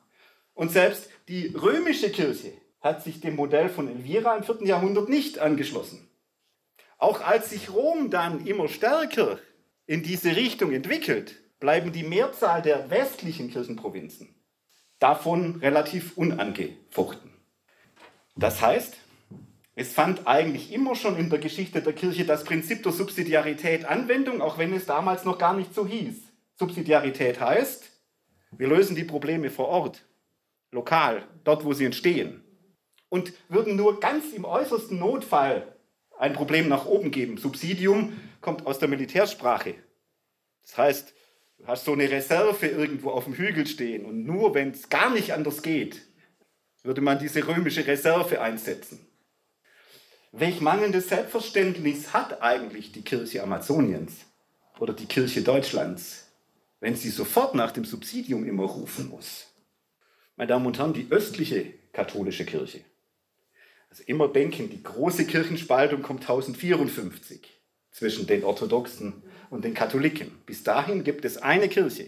Und 0.52 0.70
selbst 0.70 1.08
die 1.28 1.46
römische 1.46 2.10
Kirche 2.10 2.52
hat 2.82 3.02
sich 3.02 3.20
dem 3.20 3.36
Modell 3.36 3.70
von 3.70 3.88
Elvira 3.88 4.36
im 4.36 4.44
4. 4.44 4.66
Jahrhundert 4.66 5.08
nicht 5.08 5.38
angeschlossen. 5.38 6.06
Auch 6.98 7.22
als 7.22 7.48
sich 7.48 7.72
Rom 7.72 8.10
dann 8.10 8.46
immer 8.46 8.68
stärker 8.68 9.38
in 9.86 10.02
diese 10.02 10.36
Richtung 10.36 10.72
entwickelt, 10.72 11.36
bleiben 11.60 11.92
die 11.92 12.02
Mehrzahl 12.02 12.62
der 12.62 12.90
westlichen 12.90 13.50
Kirchenprovinzen 13.50 14.34
davon 14.98 15.56
relativ 15.56 16.16
unangefochten. 16.16 17.30
Das 18.36 18.60
heißt, 18.60 18.96
es 19.74 19.92
fand 19.92 20.26
eigentlich 20.26 20.72
immer 20.72 20.94
schon 20.94 21.16
in 21.16 21.30
der 21.30 21.38
Geschichte 21.38 21.80
der 21.80 21.94
Kirche 21.94 22.24
das 22.24 22.44
Prinzip 22.44 22.82
der 22.82 22.92
Subsidiarität 22.92 23.84
Anwendung, 23.84 24.42
auch 24.42 24.58
wenn 24.58 24.74
es 24.74 24.86
damals 24.86 25.24
noch 25.24 25.38
gar 25.38 25.54
nicht 25.54 25.74
so 25.74 25.86
hieß. 25.86 26.16
Subsidiarität 26.58 27.40
heißt, 27.40 27.90
wir 28.52 28.68
lösen 28.68 28.96
die 28.96 29.04
Probleme 29.04 29.48
vor 29.48 29.68
Ort, 29.68 30.04
lokal, 30.70 31.26
dort, 31.44 31.64
wo 31.64 31.72
sie 31.72 31.86
entstehen. 31.86 32.44
Und 33.08 33.32
würden 33.48 33.76
nur 33.76 34.00
ganz 34.00 34.32
im 34.32 34.44
äußersten 34.44 34.98
Notfall 34.98 35.76
ein 36.18 36.34
Problem 36.34 36.68
nach 36.68 36.84
oben 36.84 37.10
geben. 37.10 37.38
Subsidium 37.38 38.20
kommt 38.40 38.66
aus 38.66 38.78
der 38.78 38.88
Militärsprache. 38.88 39.74
Das 40.62 40.76
heißt, 40.76 41.14
hast 41.64 41.84
so 41.84 41.92
eine 41.92 42.10
Reserve 42.10 42.66
irgendwo 42.66 43.10
auf 43.10 43.24
dem 43.24 43.34
Hügel 43.34 43.66
stehen 43.66 44.04
und 44.04 44.24
nur 44.24 44.54
wenn 44.54 44.70
es 44.70 44.88
gar 44.88 45.10
nicht 45.10 45.32
anders 45.32 45.62
geht, 45.62 46.02
würde 46.82 47.00
man 47.00 47.18
diese 47.18 47.46
römische 47.46 47.86
Reserve 47.86 48.40
einsetzen. 48.40 49.06
Welch 50.32 50.60
mangelndes 50.60 51.08
Selbstverständnis 51.08 52.12
hat 52.12 52.40
eigentlich 52.40 52.92
die 52.92 53.02
Kirche 53.02 53.42
Amazoniens 53.42 54.26
oder 54.78 54.92
die 54.92 55.06
Kirche 55.06 55.42
Deutschlands, 55.42 56.28
wenn 56.78 56.94
sie 56.94 57.10
sofort 57.10 57.54
nach 57.54 57.72
dem 57.72 57.84
Subsidium 57.84 58.46
immer 58.46 58.64
rufen 58.64 59.08
muss? 59.08 59.48
Meine 60.36 60.48
Damen 60.48 60.66
und 60.66 60.78
Herren, 60.78 60.94
die 60.94 61.08
östliche 61.10 61.74
katholische 61.92 62.46
Kirche, 62.46 62.80
also 63.90 64.04
immer 64.06 64.28
denken, 64.28 64.70
die 64.70 64.82
große 64.82 65.26
Kirchenspaltung 65.26 66.02
kommt 66.02 66.22
1054 66.22 67.59
zwischen 67.90 68.26
den 68.26 68.44
Orthodoxen 68.44 69.22
und 69.50 69.64
den 69.64 69.74
Katholiken. 69.74 70.30
Bis 70.46 70.62
dahin 70.62 71.04
gibt 71.04 71.24
es 71.24 71.38
eine 71.38 71.68
Kirche. 71.68 72.06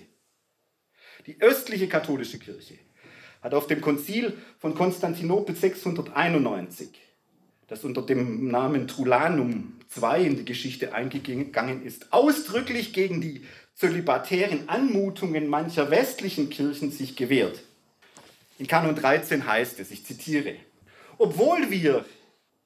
Die 1.27 1.41
östliche 1.41 1.89
katholische 1.89 2.39
Kirche 2.39 2.79
hat 3.41 3.55
auf 3.55 3.67
dem 3.67 3.81
Konzil 3.81 4.37
von 4.59 4.75
Konstantinopel 4.75 5.55
691, 5.55 6.91
das 7.67 7.85
unter 7.85 8.03
dem 8.03 8.49
Namen 8.49 8.87
Trulanum 8.87 9.81
II 9.97 10.27
in 10.27 10.37
die 10.37 10.45
Geschichte 10.45 10.95
eingegangen 10.95 11.85
ist, 11.85 12.13
ausdrücklich 12.13 12.93
gegen 12.93 13.21
die 13.21 13.45
zölibatären 13.75 14.69
Anmutungen 14.69 15.49
mancher 15.49 15.91
westlichen 15.91 16.51
Kirchen 16.51 16.93
sich 16.93 17.17
gewehrt. 17.17 17.63
In 18.59 18.67
Kanon 18.67 18.95
13 18.95 19.47
heißt 19.47 19.81
es, 19.81 19.91
ich 19.91 20.05
zitiere, 20.05 20.55
obwohl 21.19 21.71
wir 21.71 22.05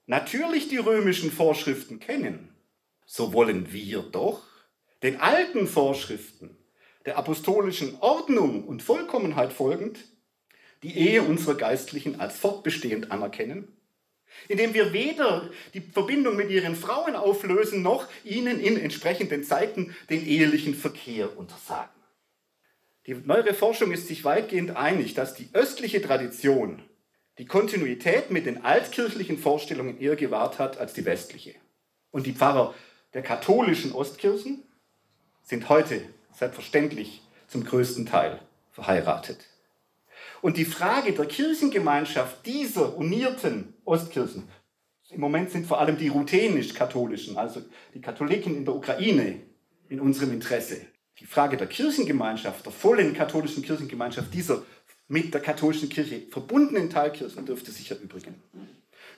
natürlich 0.06 0.68
die 0.68 0.76
römischen 0.76 1.30
Vorschriften 1.30 2.00
kennen, 2.00 2.50
so 3.06 3.32
wollen 3.32 3.72
wir 3.72 4.02
doch 4.02 4.42
den 5.02 5.20
alten 5.20 5.66
Vorschriften 5.66 6.56
der 7.06 7.16
apostolischen 7.16 7.96
Ordnung 8.00 8.64
und 8.64 8.82
Vollkommenheit 8.82 9.52
folgend 9.52 10.00
die 10.82 10.98
Ehe 10.98 11.22
unserer 11.22 11.54
Geistlichen 11.54 12.20
als 12.20 12.36
fortbestehend 12.36 13.10
anerkennen, 13.10 13.68
indem 14.48 14.74
wir 14.74 14.92
weder 14.92 15.50
die 15.72 15.80
Verbindung 15.80 16.36
mit 16.36 16.50
ihren 16.50 16.76
Frauen 16.76 17.14
auflösen, 17.14 17.82
noch 17.82 18.06
ihnen 18.24 18.60
in 18.60 18.78
entsprechenden 18.78 19.44
Zeiten 19.44 19.94
den 20.10 20.26
ehelichen 20.26 20.74
Verkehr 20.74 21.38
untersagen. 21.38 21.94
Die 23.06 23.14
neuere 23.14 23.54
Forschung 23.54 23.92
ist 23.92 24.08
sich 24.08 24.24
weitgehend 24.24 24.76
einig, 24.76 25.14
dass 25.14 25.34
die 25.34 25.48
östliche 25.52 26.02
Tradition 26.02 26.82
die 27.38 27.46
Kontinuität 27.46 28.30
mit 28.30 28.46
den 28.46 28.64
altkirchlichen 28.64 29.38
Vorstellungen 29.38 30.00
eher 30.00 30.16
gewahrt 30.16 30.58
hat 30.58 30.78
als 30.78 30.92
die 30.92 31.04
westliche. 31.04 31.54
Und 32.10 32.26
die 32.26 32.32
Pfarrer 32.32 32.74
der 33.16 33.22
katholischen 33.22 33.92
Ostkirchen 33.94 34.62
sind 35.42 35.70
heute 35.70 36.02
selbstverständlich 36.34 37.22
zum 37.48 37.64
größten 37.64 38.04
Teil 38.04 38.42
verheiratet. 38.72 39.38
Und 40.42 40.58
die 40.58 40.66
Frage 40.66 41.14
der 41.14 41.24
Kirchengemeinschaft 41.24 42.44
dieser 42.44 42.94
unierten 42.94 43.72
Ostkirchen, 43.86 44.46
im 45.08 45.20
Moment 45.22 45.50
sind 45.50 45.66
vor 45.66 45.80
allem 45.80 45.96
die 45.96 46.08
ruthenisch-katholischen, 46.08 47.38
also 47.38 47.62
die 47.94 48.02
Katholiken 48.02 48.54
in 48.54 48.66
der 48.66 48.76
Ukraine, 48.76 49.40
in 49.88 49.98
unserem 49.98 50.32
Interesse. 50.32 50.82
Die 51.18 51.24
Frage 51.24 51.56
der 51.56 51.68
Kirchengemeinschaft, 51.68 52.66
der 52.66 52.72
vollen 52.72 53.14
katholischen 53.14 53.62
Kirchengemeinschaft 53.62 54.34
dieser 54.34 54.62
mit 55.08 55.32
der 55.32 55.40
katholischen 55.40 55.88
Kirche 55.88 56.20
verbundenen 56.28 56.90
Teilkirchen 56.90 57.46
dürfte 57.46 57.70
sich 57.70 57.90
erübrigen. 57.90 58.42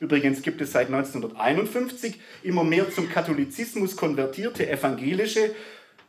Übrigens 0.00 0.42
gibt 0.42 0.60
es 0.60 0.72
seit 0.72 0.86
1951 0.86 2.20
immer 2.42 2.62
mehr 2.62 2.90
zum 2.90 3.08
Katholizismus 3.08 3.96
konvertierte 3.96 4.68
evangelische 4.68 5.54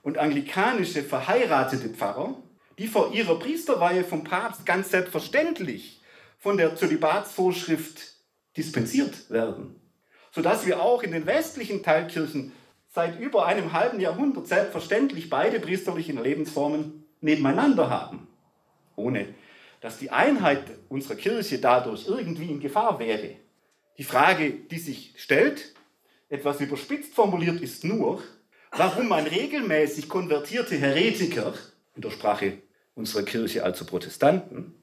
und 0.04 0.18
anglikanische 0.18 1.04
verheiratete 1.04 1.90
Pfarrer, 1.90 2.36
die 2.78 2.88
vor 2.88 3.14
ihrer 3.14 3.40
Priesterweihe 3.40 4.04
vom 4.04 4.24
Papst 4.24 4.66
ganz 4.66 4.92
selbstverständlich 4.92 6.02
von 6.38 6.58
der 6.58 6.76
Zölibatsvorschrift 6.76 8.14
dispensiert 8.56 9.30
werden, 9.30 9.76
sodass 10.32 10.66
wir 10.66 10.82
auch 10.82 11.04
in 11.04 11.12
den 11.12 11.26
westlichen 11.26 11.84
Teilkirchen 11.84 12.54
seit 12.90 13.20
über 13.20 13.46
einem 13.46 13.74
halben 13.74 14.00
Jahrhundert 14.00 14.48
selbstverständlich 14.48 15.30
beide 15.30 15.60
priesterlichen 15.60 16.22
Lebensformen 16.22 17.06
nebeneinander 17.22 17.90
haben, 17.90 18.28
ohne 18.96 19.28
dass 19.82 19.98
die 19.98 20.12
Einheit 20.12 20.64
unserer 20.90 21.16
Kirche 21.16 21.60
dadurch 21.60 22.08
irgendwie 22.08 22.50
in 22.50 22.60
Gefahr 22.60 23.00
wäre. 23.00 23.36
Die 24.00 24.06
Frage, 24.06 24.52
die 24.52 24.80
sich 24.80 25.14
stellt, 25.18 25.76
etwas 26.30 26.62
überspitzt 26.62 27.14
formuliert, 27.14 27.60
ist 27.60 27.84
nur, 27.84 28.24
warum 28.72 29.10
man 29.10 29.28
regelmäßig 29.28 30.08
konvertierte 30.08 30.78
Heretiker, 30.78 31.54
in 31.96 32.02
der 32.02 32.12
Sprache 32.12 32.60
unserer 32.96 33.24
Kirche 33.24 33.62
also 33.66 33.84
Protestanten, 33.84 34.74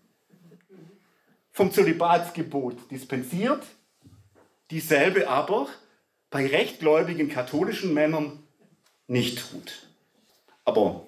vom 1.51 1.73
Zölibatsgebot 1.73 2.91
dispensiert, 2.91 3.65
dieselbe 4.71 5.29
aber 5.29 5.71
bei 6.29 6.47
rechtgläubigen 6.47 7.31
katholischen 7.31 7.95
Männern 7.95 8.43
nicht 9.07 9.51
tut. 9.51 9.89
Aber 10.67 11.07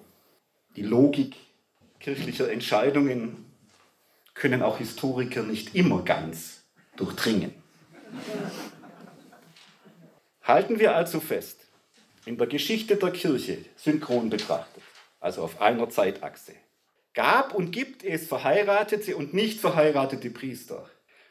die 0.75 0.81
Logik 0.81 1.35
kirchlicher 1.99 2.51
Entscheidungen 2.51 3.45
können 4.33 4.63
auch 4.63 4.79
Historiker 4.79 5.43
nicht 5.43 5.75
immer 5.75 6.01
ganz 6.01 6.63
durchdringen. 6.95 7.53
Halten 10.43 10.79
wir 10.79 10.95
also 10.95 11.19
fest, 11.19 11.65
in 12.25 12.37
der 12.37 12.47
Geschichte 12.47 12.95
der 12.95 13.11
Kirche 13.11 13.65
synchron 13.75 14.29
betrachtet, 14.29 14.83
also 15.19 15.43
auf 15.43 15.61
einer 15.61 15.89
Zeitachse, 15.89 16.53
gab 17.13 17.53
und 17.53 17.71
gibt 17.71 18.03
es 18.03 18.27
verheiratete 18.27 19.15
und 19.15 19.33
nicht 19.33 19.59
verheiratete 19.59 20.29
Priester 20.29 20.89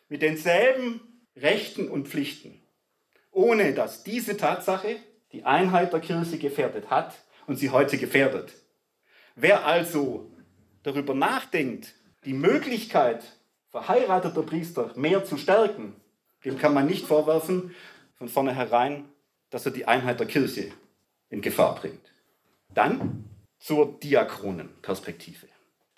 mit 0.09 0.23
denselben 0.23 1.01
Rechten 1.37 1.89
und 1.89 2.09
Pflichten, 2.09 2.61
ohne 3.31 3.75
dass 3.75 4.05
diese 4.05 4.37
Tatsache 4.37 4.97
die 5.33 5.45
Einheit 5.45 5.93
der 5.93 6.01
Kirche 6.01 6.39
gefährdet 6.39 6.91
hat 6.91 7.15
und 7.47 7.57
sie 7.57 7.71
heute 7.71 7.99
gefährdet. 7.99 8.53
Wer 9.37 9.67
also 9.67 10.31
darüber 10.83 11.15
nachdenkt, 11.15 11.95
die 12.25 12.33
Möglichkeit 12.33 13.23
verheirateter 13.71 14.43
Priester 14.43 14.93
mehr 14.97 15.25
zu 15.25 15.37
stärken, 15.37 15.95
dem 16.45 16.59
kann 16.59 16.75
man 16.75 16.87
nicht 16.87 17.07
vorwerfen 17.07 17.75
von 18.17 18.29
vornherein, 18.29 19.09
dass 19.51 19.67
er 19.67 19.73
die 19.73 19.87
Einheit 19.87 20.21
der 20.21 20.27
Kirche 20.27 20.73
in 21.31 21.41
Gefahr 21.41 21.75
bringt. 21.77 22.13
Dann 22.75 23.25
zur 23.59 23.99
Diakronenperspektive. 24.01 25.47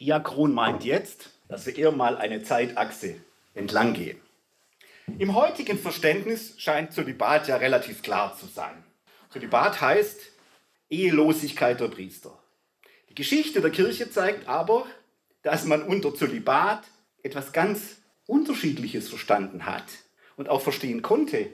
Diakron 0.00 0.54
meint 0.54 0.84
jetzt, 0.84 1.30
dass 1.48 1.66
wir 1.66 1.76
eher 1.76 1.92
mal 1.92 2.16
eine 2.16 2.42
Zeitachse 2.42 3.16
entlang 3.54 3.92
gehen. 3.92 4.20
Im 5.18 5.34
heutigen 5.34 5.78
Verständnis 5.78 6.54
scheint 6.58 6.92
Zölibat 6.92 7.48
ja 7.48 7.56
relativ 7.56 8.02
klar 8.02 8.36
zu 8.36 8.46
sein. 8.46 8.84
Zölibat 9.30 9.80
heißt 9.80 10.20
Ehelosigkeit 10.88 11.80
der 11.80 11.88
Priester. 11.88 12.38
Die 13.08 13.14
Geschichte 13.14 13.60
der 13.60 13.70
Kirche 13.70 14.10
zeigt 14.10 14.48
aber, 14.48 14.86
dass 15.42 15.64
man 15.64 15.82
unter 15.82 16.14
Zölibat 16.14 16.84
etwas 17.22 17.52
ganz 17.52 17.98
Unterschiedliches 18.26 19.08
verstanden 19.08 19.66
hat 19.66 19.84
und 20.40 20.48
auch 20.48 20.62
verstehen 20.62 21.02
konnte, 21.02 21.50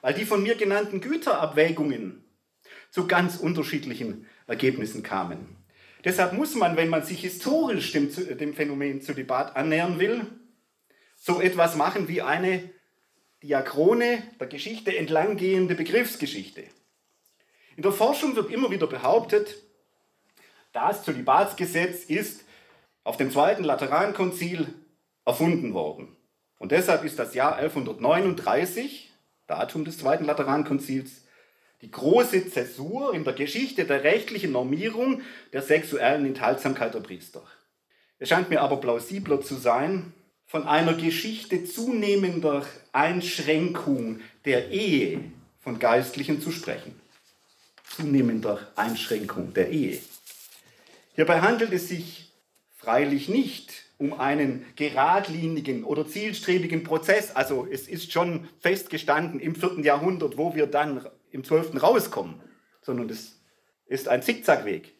weil 0.00 0.14
die 0.14 0.24
von 0.24 0.40
mir 0.44 0.54
genannten 0.54 1.00
Güterabwägungen 1.00 2.24
zu 2.88 3.08
ganz 3.08 3.36
unterschiedlichen 3.36 4.26
Ergebnissen 4.46 5.02
kamen. 5.02 5.56
Deshalb 6.04 6.34
muss 6.34 6.54
man, 6.54 6.76
wenn 6.76 6.88
man 6.88 7.02
sich 7.02 7.20
historisch 7.20 7.90
dem, 7.90 8.10
dem 8.38 8.54
Phänomen 8.54 9.02
Zölibat 9.02 9.56
annähern 9.56 9.98
will, 9.98 10.24
so 11.16 11.40
etwas 11.40 11.74
machen 11.74 12.06
wie 12.06 12.22
eine 12.22 12.70
Diakrone 13.42 14.22
der 14.38 14.46
Geschichte 14.46 14.96
entlanggehende 14.96 15.74
Begriffsgeschichte. 15.74 16.62
In 17.74 17.82
der 17.82 17.90
Forschung 17.90 18.36
wird 18.36 18.52
immer 18.52 18.70
wieder 18.70 18.86
behauptet, 18.86 19.56
das 20.72 21.02
Zölibatsgesetz 21.02 22.04
ist 22.04 22.44
auf 23.02 23.16
dem 23.16 23.32
Zweiten 23.32 23.64
Laterankonzil 23.64 24.72
erfunden 25.24 25.74
worden. 25.74 26.17
Und 26.58 26.72
deshalb 26.72 27.04
ist 27.04 27.18
das 27.18 27.34
Jahr 27.34 27.56
1139, 27.56 29.10
Datum 29.46 29.84
des 29.84 29.98
Zweiten 29.98 30.24
Laterankonzils, 30.24 31.22
die 31.80 31.90
große 31.90 32.50
Zäsur 32.50 33.14
in 33.14 33.24
der 33.24 33.32
Geschichte 33.32 33.84
der 33.84 34.02
rechtlichen 34.02 34.52
Normierung 34.52 35.22
der 35.52 35.62
sexuellen 35.62 36.26
Enthaltsamkeit 36.26 36.94
der 36.94 37.00
Priester. 37.00 37.42
Es 38.18 38.28
scheint 38.28 38.50
mir 38.50 38.60
aber 38.60 38.78
plausibler 38.78 39.40
zu 39.40 39.54
sein, 39.54 40.12
von 40.44 40.66
einer 40.66 40.94
Geschichte 40.94 41.64
zunehmender 41.64 42.66
Einschränkung 42.92 44.20
der 44.44 44.70
Ehe 44.70 45.20
von 45.60 45.78
Geistlichen 45.78 46.40
zu 46.40 46.50
sprechen. 46.50 46.98
Zunehmender 47.84 48.66
Einschränkung 48.74 49.52
der 49.54 49.70
Ehe. 49.70 50.00
Hierbei 51.14 51.40
handelt 51.40 51.72
es 51.72 51.88
sich 51.88 52.32
freilich 52.76 53.28
nicht 53.28 53.87
um 53.98 54.18
einen 54.18 54.64
geradlinigen 54.76 55.84
oder 55.84 56.06
zielstrebigen 56.06 56.84
Prozess. 56.84 57.34
Also 57.34 57.66
es 57.70 57.88
ist 57.88 58.12
schon 58.12 58.48
festgestanden 58.60 59.40
im 59.40 59.54
vierten 59.54 59.82
Jahrhundert, 59.82 60.38
wo 60.38 60.54
wir 60.54 60.66
dann 60.66 61.04
im 61.30 61.44
zwölften 61.44 61.78
rauskommen, 61.78 62.40
sondern 62.80 63.10
es 63.10 63.40
ist 63.86 64.08
ein 64.08 64.22
Zickzackweg. 64.22 64.94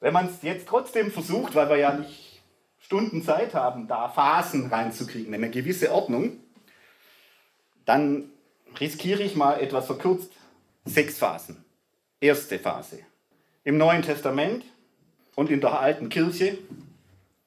Wenn 0.00 0.12
man 0.12 0.26
es 0.26 0.42
jetzt 0.42 0.68
trotzdem 0.68 1.10
versucht, 1.10 1.54
weil 1.54 1.68
wir 1.68 1.76
ja 1.78 1.94
nicht 1.94 2.42
Stunden 2.78 3.22
Zeit 3.22 3.54
haben, 3.54 3.88
da 3.88 4.08
Phasen 4.08 4.66
reinzukriegen, 4.66 5.34
eine 5.34 5.50
gewisse 5.50 5.90
Ordnung, 5.92 6.38
dann 7.84 8.30
riskiere 8.78 9.22
ich 9.22 9.36
mal 9.36 9.60
etwas 9.60 9.86
verkürzt 9.86 10.32
sechs 10.84 11.18
Phasen. 11.18 11.64
Erste 12.20 12.58
Phase. 12.58 13.00
Im 13.64 13.78
Neuen 13.78 14.02
Testament 14.02 14.64
und 15.34 15.50
in 15.50 15.60
der 15.60 15.80
alten 15.80 16.08
Kirche 16.08 16.58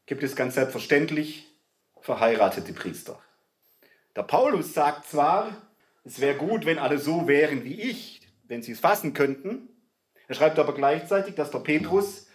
gibt 0.08 0.24
es 0.24 0.36
ganz 0.36 0.56
selbstverständlich 0.56 1.46
verheiratete 2.02 2.74
Priester. 2.74 3.22
Der 4.16 4.24
Paulus 4.24 4.74
sagt 4.74 5.08
zwar, 5.08 5.62
es 6.04 6.20
wäre 6.20 6.38
gut, 6.38 6.66
wenn 6.66 6.80
alle 6.80 6.98
so 6.98 7.28
wären 7.28 7.64
wie 7.64 7.80
ich, 7.80 8.22
wenn 8.46 8.64
sie 8.64 8.72
es 8.72 8.80
fassen 8.80 9.14
könnten. 9.14 9.70
Er 10.28 10.36
schreibt 10.36 10.58
aber 10.58 10.74
gleichzeitig, 10.74 11.36
dass 11.36 11.52
der 11.52 11.60
Petrus 11.60 12.28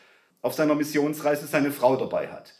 auf 0.42 0.54
seiner 0.54 0.74
Missionsreise 0.74 1.46
seine 1.46 1.72
Frau 1.72 1.96
dabei 1.96 2.28
hat. 2.28 2.54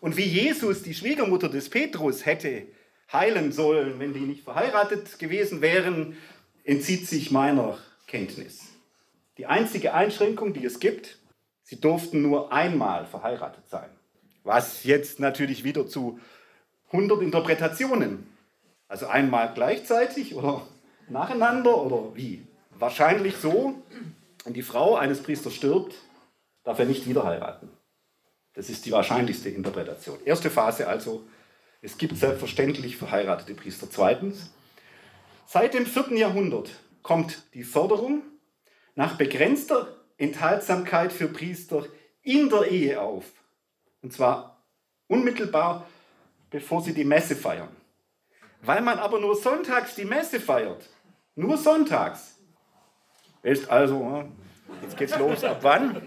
Und 0.00 0.16
wie 0.16 0.24
Jesus 0.24 0.82
die 0.82 0.94
Schwiegermutter 0.94 1.50
des 1.50 1.68
Petrus 1.68 2.24
hätte 2.24 2.66
heilen 3.12 3.52
sollen, 3.52 3.98
wenn 3.98 4.14
die 4.14 4.20
nicht 4.20 4.44
verheiratet 4.44 5.18
gewesen 5.18 5.60
wären, 5.60 6.16
entzieht 6.64 7.06
sich 7.06 7.30
meiner 7.30 7.78
Kenntnis. 8.06 8.68
Die 9.36 9.46
einzige 9.46 9.92
Einschränkung, 9.92 10.54
die 10.54 10.64
es 10.64 10.80
gibt, 10.80 11.18
sie 11.62 11.80
durften 11.80 12.22
nur 12.22 12.52
einmal 12.52 13.06
verheiratet 13.06 13.68
sein. 13.68 13.90
Was 14.44 14.84
jetzt 14.84 15.20
natürlich 15.20 15.64
wieder 15.64 15.86
zu 15.86 16.18
100 16.92 17.22
Interpretationen, 17.22 18.26
also 18.88 19.06
einmal 19.06 19.52
gleichzeitig 19.54 20.34
oder 20.34 20.66
nacheinander 21.08 21.76
oder 21.76 22.14
wie? 22.16 22.46
Wahrscheinlich 22.78 23.36
so, 23.36 23.74
wenn 24.44 24.54
die 24.54 24.62
Frau 24.62 24.96
eines 24.96 25.22
Priesters 25.22 25.54
stirbt, 25.54 25.94
darf 26.64 26.78
er 26.78 26.86
nicht 26.86 27.06
wieder 27.06 27.24
heiraten. 27.24 27.68
Das 28.54 28.68
ist 28.68 28.86
die 28.86 28.92
wahrscheinlichste 28.92 29.48
Interpretation. 29.50 30.18
Erste 30.24 30.50
Phase 30.50 30.88
also, 30.88 31.22
es 31.82 31.96
gibt 31.96 32.16
selbstverständlich 32.16 32.96
verheiratete 32.96 33.54
Priester. 33.54 33.88
Zweitens, 33.90 34.50
seit 35.46 35.74
dem 35.74 35.86
4. 35.86 36.16
Jahrhundert 36.16 36.70
kommt 37.02 37.42
die 37.54 37.64
Forderung 37.64 38.22
nach 38.94 39.16
begrenzter 39.16 39.88
Enthaltsamkeit 40.18 41.12
für 41.12 41.28
Priester 41.28 41.86
in 42.22 42.50
der 42.50 42.70
Ehe 42.70 43.00
auf. 43.00 43.24
Und 44.02 44.12
zwar 44.12 44.62
unmittelbar, 45.08 45.86
bevor 46.50 46.82
sie 46.82 46.94
die 46.94 47.04
Messe 47.04 47.36
feiern. 47.36 47.68
Weil 48.62 48.82
man 48.82 48.98
aber 48.98 49.20
nur 49.20 49.36
sonntags 49.36 49.94
die 49.94 50.04
Messe 50.04 50.40
feiert, 50.40 50.88
nur 51.34 51.56
sonntags, 51.56 52.38
ist 53.42 53.70
also, 53.70 54.24
jetzt 54.82 54.96
geht's 54.96 55.16
los, 55.16 55.44
ab 55.44 55.60
wann? 55.62 56.02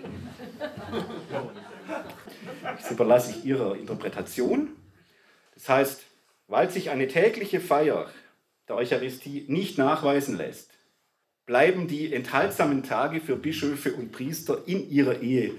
Das 2.63 2.91
überlasse 2.91 3.31
ich 3.31 3.45
Ihrer 3.45 3.75
Interpretation. 3.75 4.69
Das 5.55 5.69
heißt, 5.69 6.01
weil 6.47 6.69
sich 6.69 6.89
eine 6.89 7.07
tägliche 7.07 7.59
Feier 7.59 8.07
der 8.67 8.75
Eucharistie 8.75 9.45
nicht 9.47 9.77
nachweisen 9.77 10.37
lässt, 10.37 10.71
bleiben 11.45 11.87
die 11.87 12.13
enthaltsamen 12.13 12.83
Tage 12.83 13.19
für 13.19 13.35
Bischöfe 13.35 13.93
und 13.93 14.11
Priester 14.11 14.63
in 14.65 14.89
ihrer 14.89 15.19
Ehe 15.21 15.55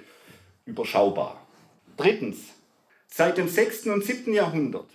überschaubar. 0.64 1.43
Drittens, 1.96 2.38
seit 3.06 3.38
dem 3.38 3.48
6. 3.48 3.86
und 3.86 4.04
7. 4.04 4.32
Jahrhundert 4.34 4.88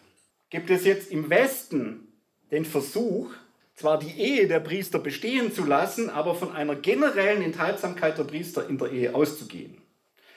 gibt 0.50 0.70
es 0.70 0.84
jetzt 0.86 1.12
im 1.12 1.30
Westen 1.30 2.08
den 2.52 2.66
Versuch, 2.66 3.32
zwar 3.76 4.00
die 4.00 4.20
Ehe 4.20 4.48
der 4.48 4.60
Priester 4.60 5.00
bestehen 5.00 5.54
zu 5.54 5.64
lassen, 5.64 6.10
aber 6.10 6.36
von 6.36 6.52
einer 6.52 6.76
generellen 6.76 7.42
Enthaltsamkeit 7.42 8.18
der 8.18 8.26
Priester 8.26 8.68
in 8.68 8.78
der 8.78 8.92
Ehe 8.92 9.16
auszugehen. 9.16 9.82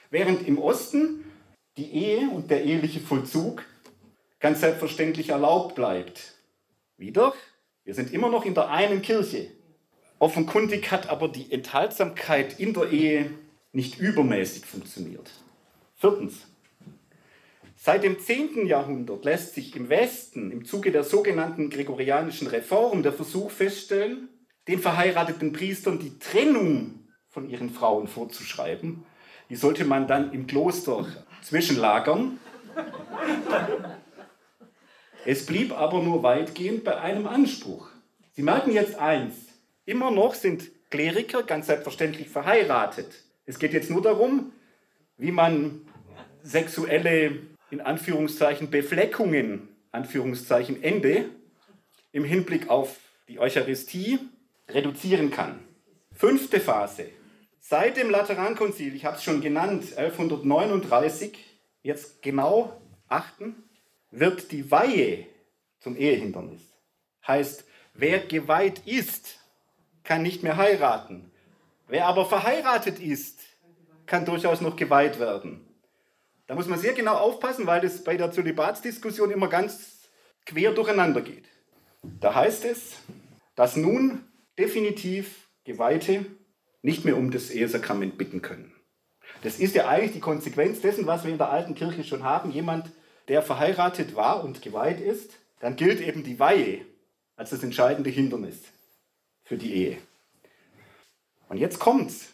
Während 0.09 0.47
im 0.47 0.57
Osten 0.57 1.25
die 1.75 1.91
Ehe 1.91 2.29
und 2.29 2.49
der 2.49 2.63
eheliche 2.63 3.01
Vollzug 3.01 3.65
ganz 4.39 4.61
selbstverständlich 4.61 5.29
erlaubt 5.29 5.75
bleibt. 5.75 6.35
Wieder, 6.95 7.33
wir 7.83 7.93
sind 7.93 8.13
immer 8.13 8.29
noch 8.29 8.45
in 8.45 8.53
der 8.53 8.69
einen 8.69 9.01
Kirche. 9.01 9.47
Offenkundig 10.19 10.91
hat 10.91 11.09
aber 11.09 11.27
die 11.27 11.51
Enthaltsamkeit 11.51 12.59
in 12.59 12.73
der 12.73 12.91
Ehe 12.91 13.31
nicht 13.73 13.99
übermäßig 13.99 14.65
funktioniert. 14.65 15.29
Viertens. 15.95 16.52
Seit 17.85 18.05
dem 18.05 18.17
10. 18.17 18.65
Jahrhundert 18.65 19.25
lässt 19.25 19.55
sich 19.55 19.75
im 19.75 19.89
Westen 19.89 20.51
im 20.51 20.63
Zuge 20.63 20.93
der 20.93 21.03
sogenannten 21.03 21.69
gregorianischen 21.69 22.47
Reform 22.47 23.03
der 23.03 23.11
Versuch 23.11 23.51
feststellen, 23.51 24.29
den 24.69 24.79
verheirateten 24.79 25.51
Priestern 25.51 25.99
die 25.99 26.17
Trennung 26.17 27.09
von 27.27 27.49
ihren 27.49 27.71
Frauen 27.71 28.07
vorzuschreiben. 28.07 29.03
Die 29.49 29.57
sollte 29.57 29.83
man 29.83 30.07
dann 30.07 30.31
im 30.31 30.47
Kloster 30.47 31.05
zwischenlagern. 31.41 32.39
Es 35.25 35.45
blieb 35.45 35.77
aber 35.77 36.01
nur 36.01 36.23
weitgehend 36.23 36.85
bei 36.85 37.01
einem 37.01 37.27
Anspruch. 37.27 37.89
Sie 38.31 38.43
merken 38.43 38.71
jetzt 38.71 38.95
eins, 38.95 39.35
immer 39.83 40.09
noch 40.09 40.35
sind 40.35 40.71
Kleriker 40.89 41.43
ganz 41.43 41.67
selbstverständlich 41.67 42.29
verheiratet. 42.29 43.25
Es 43.45 43.59
geht 43.59 43.73
jetzt 43.73 43.89
nur 43.89 44.01
darum, 44.01 44.53
wie 45.17 45.33
man 45.33 45.81
sexuelle, 46.43 47.52
in 47.73 47.81
Anführungszeichen, 47.81 48.69
Befleckungen, 48.69 49.67
Anführungszeichen 49.91 50.83
Ende, 50.83 51.31
im 52.11 52.23
Hinblick 52.23 52.69
auf 52.69 52.99
die 53.27 53.39
Eucharistie 53.39 54.19
reduzieren 54.69 55.31
kann. 55.31 55.59
Fünfte 56.11 56.59
Phase. 56.59 57.09
Seit 57.59 57.97
dem 57.97 58.11
Laterankonzil, 58.11 58.93
ich 58.93 59.05
habe 59.05 59.17
es 59.17 59.23
schon 59.23 59.41
genannt, 59.41 59.97
1139, 59.97 61.35
jetzt 61.81 62.21
genau 62.21 62.79
achten, 63.07 63.55
wird 64.11 64.51
die 64.51 64.69
Weihe 64.69 65.25
zum 65.79 65.97
Ehehindernis. 65.97 66.61
Heißt, 67.25 67.65
wer 67.95 68.19
geweiht 68.19 68.85
ist, 68.85 69.39
kann 70.03 70.21
nicht 70.21 70.43
mehr 70.43 70.57
heiraten. 70.57 71.31
Wer 71.87 72.05
aber 72.05 72.27
verheiratet 72.27 72.99
ist, 72.99 73.39
kann 74.05 74.25
durchaus 74.25 74.61
noch 74.61 74.75
geweiht 74.75 75.19
werden. 75.19 75.72
Da 76.47 76.55
muss 76.55 76.67
man 76.67 76.79
sehr 76.79 76.93
genau 76.93 77.15
aufpassen, 77.15 77.67
weil 77.67 77.81
das 77.81 78.03
bei 78.03 78.17
der 78.17 78.31
Zölibatsdiskussion 78.31 79.31
immer 79.31 79.47
ganz 79.47 80.09
quer 80.45 80.71
durcheinander 80.71 81.21
geht. 81.21 81.45
Da 82.19 82.35
heißt 82.35 82.65
es, 82.65 82.97
dass 83.55 83.77
nun 83.77 84.25
definitiv 84.57 85.47
Geweihte 85.63 86.25
nicht 86.81 87.05
mehr 87.05 87.17
um 87.17 87.31
das 87.31 87.49
Ehesakrament 87.49 88.17
bitten 88.17 88.41
können. 88.41 88.73
Das 89.41 89.59
ist 89.59 89.73
ja 89.75 89.87
eigentlich 89.87 90.11
die 90.11 90.19
Konsequenz 90.19 90.81
dessen, 90.81 91.07
was 91.07 91.23
wir 91.23 91.31
in 91.31 91.37
der 91.37 91.49
alten 91.49 91.75
Kirche 91.75 92.03
schon 92.03 92.23
haben. 92.23 92.51
Jemand, 92.51 92.91
der 93.29 93.41
verheiratet 93.41 94.15
war 94.15 94.43
und 94.43 94.61
geweiht 94.61 94.99
ist, 94.99 95.31
dann 95.61 95.77
gilt 95.77 96.01
eben 96.01 96.23
die 96.23 96.39
Weihe 96.39 96.85
als 97.37 97.51
das 97.51 97.63
entscheidende 97.63 98.09
Hindernis 98.09 98.59
für 99.43 99.57
die 99.57 99.73
Ehe. 99.73 99.97
Und 101.47 101.57
jetzt 101.57 101.79
kommt's. 101.79 102.29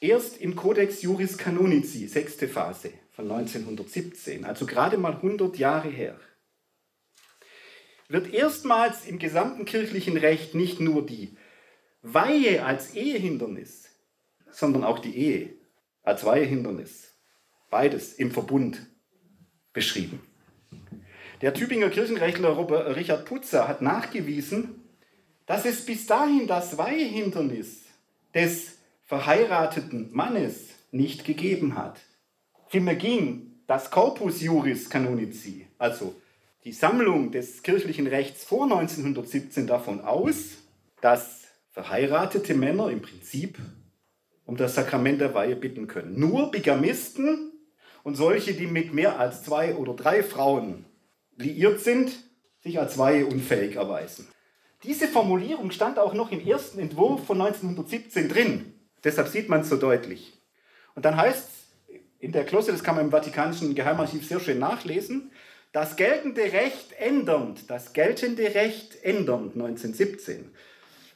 Erst 0.00 0.38
im 0.38 0.56
Codex 0.56 1.02
Juris 1.02 1.36
Canonici, 1.36 2.08
sechste 2.08 2.48
Phase 2.48 2.90
von 3.20 3.30
1917, 3.30 4.44
also 4.44 4.66
gerade 4.66 4.96
mal 4.96 5.12
100 5.12 5.58
Jahre 5.58 5.88
her, 5.88 6.18
wird 8.08 8.32
erstmals 8.32 9.06
im 9.06 9.18
gesamten 9.18 9.64
kirchlichen 9.64 10.16
Recht 10.16 10.54
nicht 10.54 10.80
nur 10.80 11.04
die 11.04 11.36
Weihe 12.02 12.64
als 12.64 12.94
Ehehindernis, 12.94 13.88
sondern 14.50 14.84
auch 14.84 14.98
die 14.98 15.16
Ehe 15.16 15.54
als 16.02 16.24
Weihehindernis. 16.24 17.14
Beides 17.68 18.14
im 18.14 18.32
Verbund 18.32 18.86
beschrieben. 19.72 20.20
Der 21.42 21.54
Tübinger 21.54 21.90
Kirchenrechtler 21.90 22.48
Robert 22.48 22.96
Richard 22.96 23.26
Putzer 23.26 23.68
hat 23.68 23.80
nachgewiesen, 23.80 24.82
dass 25.46 25.64
es 25.64 25.84
bis 25.84 26.06
dahin 26.06 26.46
das 26.46 26.78
Weihehindernis 26.78 27.82
des 28.34 28.78
verheirateten 29.04 30.10
Mannes 30.10 30.70
nicht 30.90 31.24
gegeben 31.24 31.76
hat. 31.76 32.00
Ging 32.72 33.62
das 33.66 33.90
Corpus 33.90 34.40
Juris 34.40 34.88
Canonici, 34.88 35.66
also 35.76 36.14
die 36.62 36.72
Sammlung 36.72 37.32
des 37.32 37.64
kirchlichen 37.64 38.06
Rechts 38.06 38.44
vor 38.44 38.62
1917 38.62 39.66
davon 39.66 40.00
aus, 40.00 40.58
dass 41.00 41.48
verheiratete 41.72 42.54
Männer 42.54 42.88
im 42.90 43.02
Prinzip 43.02 43.58
um 44.44 44.56
das 44.56 44.76
Sakrament 44.76 45.20
der 45.20 45.34
Weihe 45.34 45.56
bitten 45.56 45.88
können. 45.88 46.20
Nur 46.20 46.52
Bigamisten 46.52 47.50
und 48.04 48.14
solche, 48.14 48.54
die 48.54 48.68
mit 48.68 48.94
mehr 48.94 49.18
als 49.18 49.42
zwei 49.42 49.74
oder 49.74 49.94
drei 49.94 50.22
Frauen 50.22 50.84
liiert 51.36 51.80
sind, 51.80 52.12
sich 52.60 52.78
als 52.78 52.98
weiheunfähig 52.98 53.74
erweisen. 53.74 54.28
Diese 54.84 55.08
Formulierung 55.08 55.72
stand 55.72 55.98
auch 55.98 56.14
noch 56.14 56.30
im 56.30 56.46
ersten 56.46 56.78
Entwurf 56.78 57.26
von 57.26 57.40
1917 57.40 58.28
drin. 58.28 58.74
Deshalb 59.02 59.26
sieht 59.26 59.48
man 59.48 59.62
es 59.62 59.68
so 59.68 59.76
deutlich. 59.76 60.40
Und 60.94 61.04
dann 61.04 61.16
heißt 61.16 61.48
es 61.48 61.59
in 62.20 62.32
der 62.32 62.44
Klosse, 62.44 62.70
das 62.70 62.84
kann 62.84 62.94
man 62.94 63.06
im 63.06 63.10
Vatikanischen 63.10 63.74
Geheimarchiv 63.74 64.26
sehr 64.26 64.40
schön 64.40 64.58
nachlesen, 64.58 65.32
das 65.72 65.96
geltende 65.96 66.42
Recht 66.52 66.92
ändernd, 66.98 67.70
das 67.70 67.92
geltende 67.92 68.54
Recht 68.54 69.02
ändernd 69.02 69.54
1917 69.54 70.52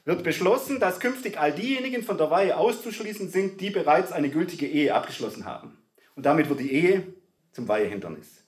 wird 0.05 0.23
beschlossen, 0.23 0.79
dass 0.79 0.99
künftig 0.99 1.39
all 1.39 1.51
diejenigen 1.51 2.03
von 2.03 2.17
der 2.17 2.29
Weihe 2.29 2.55
auszuschließen 2.57 3.29
sind, 3.29 3.59
die 3.59 3.71
bereits 3.71 4.11
eine 4.11 4.29
gültige 4.29 4.67
Ehe 4.67 4.93
abgeschlossen 4.93 5.45
haben. 5.45 5.77
Und 6.15 6.25
damit 6.25 6.47
wird 6.47 6.59
die 6.59 6.71
Ehe 6.71 7.13
zum 7.51 7.67
Weihehindernis. 7.67 8.43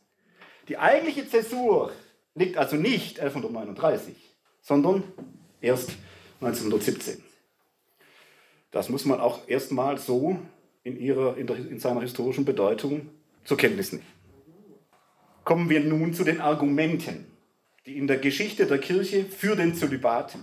Die 0.67 0.78
eigentliche 0.78 1.28
Zäsur 1.28 1.91
liegt 2.36 2.58
also 2.58 2.76
nicht 2.76 3.20
1139, 3.20 4.15
sondern 4.62 5.04
erst 5.60 5.91
1917. 6.41 7.24
Das 8.70 8.89
muss 8.89 9.06
man 9.06 9.20
auch 9.20 9.48
erstmal 9.48 9.98
so 9.98 10.39
in, 10.88 11.00
ihrer, 11.00 11.38
in, 11.38 11.47
der, 11.47 11.58
in 11.58 11.80
seiner 11.80 12.02
historischen 12.02 12.45
Bedeutung 12.45 13.10
zur 13.43 13.58
Kenntnis 13.58 13.91
nehmen. 13.91 14.06
Kommen 15.43 15.69
wir 15.69 15.82
nun 15.82 16.13
zu 16.13 16.23
den 16.23 16.39
Argumenten, 16.39 17.28
die 17.86 17.97
in 17.97 18.08
der 18.08 18.17
Geschichte 18.17 18.65
der 18.65 18.80
Kirche 18.80 19.26
für 19.26 19.56
den 19.56 19.76
Zölibat 19.76 20.38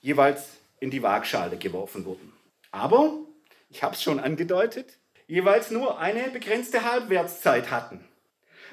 jeweils 0.00 0.58
in 0.80 0.90
die 0.90 1.02
Waagschale 1.02 1.56
geworfen 1.56 2.04
wurden. 2.04 2.32
Aber, 2.70 3.18
ich 3.70 3.82
habe 3.82 3.94
es 3.94 4.02
schon 4.02 4.20
angedeutet, 4.20 4.98
jeweils 5.26 5.70
nur 5.70 5.98
eine 5.98 6.28
begrenzte 6.30 6.84
Halbwertszeit 6.84 7.70
hatten, 7.70 8.04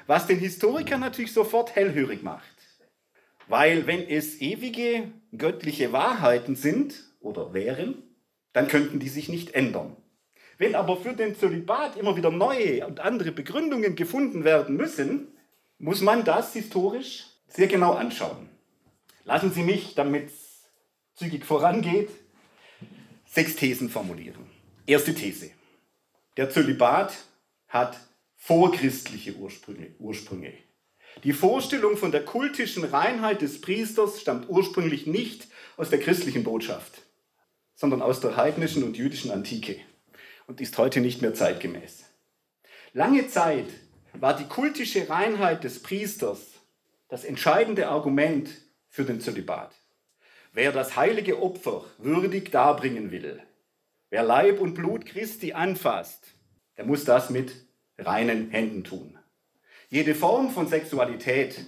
was 0.06 0.26
den 0.26 0.38
Historiker 0.38 0.98
natürlich 0.98 1.32
sofort 1.32 1.74
hellhörig 1.74 2.22
macht. 2.22 2.44
Weil 3.48 3.86
wenn 3.86 4.06
es 4.06 4.40
ewige 4.40 5.10
göttliche 5.36 5.92
Wahrheiten 5.92 6.54
sind 6.54 6.94
oder 7.20 7.54
wären, 7.54 8.02
dann 8.52 8.68
könnten 8.68 9.00
die 9.00 9.08
sich 9.08 9.28
nicht 9.28 9.54
ändern. 9.54 9.96
Wenn 10.62 10.76
aber 10.76 10.96
für 10.96 11.12
den 11.12 11.34
Zölibat 11.34 11.96
immer 11.96 12.16
wieder 12.16 12.30
neue 12.30 12.86
und 12.86 13.00
andere 13.00 13.32
Begründungen 13.32 13.96
gefunden 13.96 14.44
werden 14.44 14.76
müssen, 14.76 15.26
muss 15.78 16.02
man 16.02 16.24
das 16.24 16.52
historisch 16.52 17.24
sehr 17.48 17.66
genau 17.66 17.94
anschauen. 17.94 18.48
Lassen 19.24 19.52
Sie 19.52 19.64
mich, 19.64 19.96
damit 19.96 20.28
es 20.28 20.62
zügig 21.14 21.44
vorangeht, 21.44 22.10
sechs 23.26 23.56
Thesen 23.56 23.90
formulieren. 23.90 24.46
Erste 24.86 25.12
These. 25.12 25.50
Der 26.36 26.48
Zölibat 26.48 27.12
hat 27.66 27.98
vorchristliche 28.36 29.34
Ursprünge. 29.34 29.96
Ursprünge. 29.98 30.52
Die 31.24 31.32
Vorstellung 31.32 31.96
von 31.96 32.12
der 32.12 32.24
kultischen 32.24 32.84
Reinheit 32.84 33.42
des 33.42 33.60
Priesters 33.60 34.20
stammt 34.20 34.48
ursprünglich 34.48 35.08
nicht 35.08 35.48
aus 35.76 35.90
der 35.90 35.98
christlichen 35.98 36.44
Botschaft, 36.44 37.02
sondern 37.74 38.00
aus 38.00 38.20
der 38.20 38.36
heidnischen 38.36 38.84
und 38.84 38.96
jüdischen 38.96 39.32
Antike 39.32 39.80
und 40.46 40.60
ist 40.60 40.78
heute 40.78 41.00
nicht 41.00 41.22
mehr 41.22 41.34
zeitgemäß. 41.34 42.04
Lange 42.92 43.28
Zeit 43.28 43.66
war 44.12 44.36
die 44.36 44.44
kultische 44.44 45.08
Reinheit 45.08 45.64
des 45.64 45.82
Priesters 45.82 46.40
das 47.08 47.24
entscheidende 47.24 47.88
Argument 47.88 48.48
für 48.88 49.04
den 49.04 49.20
Zölibat. 49.20 49.74
Wer 50.52 50.72
das 50.72 50.96
heilige 50.96 51.42
Opfer 51.42 51.84
würdig 51.98 52.50
darbringen 52.50 53.10
will, 53.10 53.42
wer 54.10 54.22
Leib 54.22 54.60
und 54.60 54.74
Blut 54.74 55.06
Christi 55.06 55.52
anfasst, 55.52 56.26
der 56.76 56.84
muss 56.84 57.04
das 57.04 57.30
mit 57.30 57.52
reinen 57.98 58.50
Händen 58.50 58.84
tun. 58.84 59.18
Jede 59.88 60.14
Form 60.14 60.50
von 60.50 60.68
Sexualität, 60.68 61.64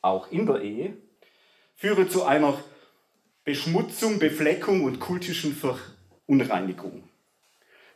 auch 0.00 0.30
in 0.30 0.46
der 0.46 0.62
Ehe, 0.62 0.96
führe 1.74 2.08
zu 2.08 2.24
einer 2.24 2.60
Beschmutzung, 3.44 4.18
Befleckung 4.18 4.84
und 4.84 4.98
kultischen 4.98 5.54
Verunreinigung. 5.54 7.07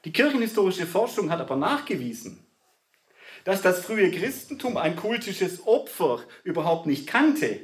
Die 0.04 0.12
kirchenhistorische 0.12 0.86
Forschung 0.86 1.30
hat 1.30 1.40
aber 1.40 1.56
nachgewiesen, 1.56 2.44
dass 3.44 3.62
das 3.62 3.84
frühe 3.84 4.10
Christentum 4.10 4.76
ein 4.76 4.96
kultisches 4.96 5.66
Opfer 5.66 6.22
überhaupt 6.44 6.86
nicht 6.86 7.06
kannte. 7.06 7.60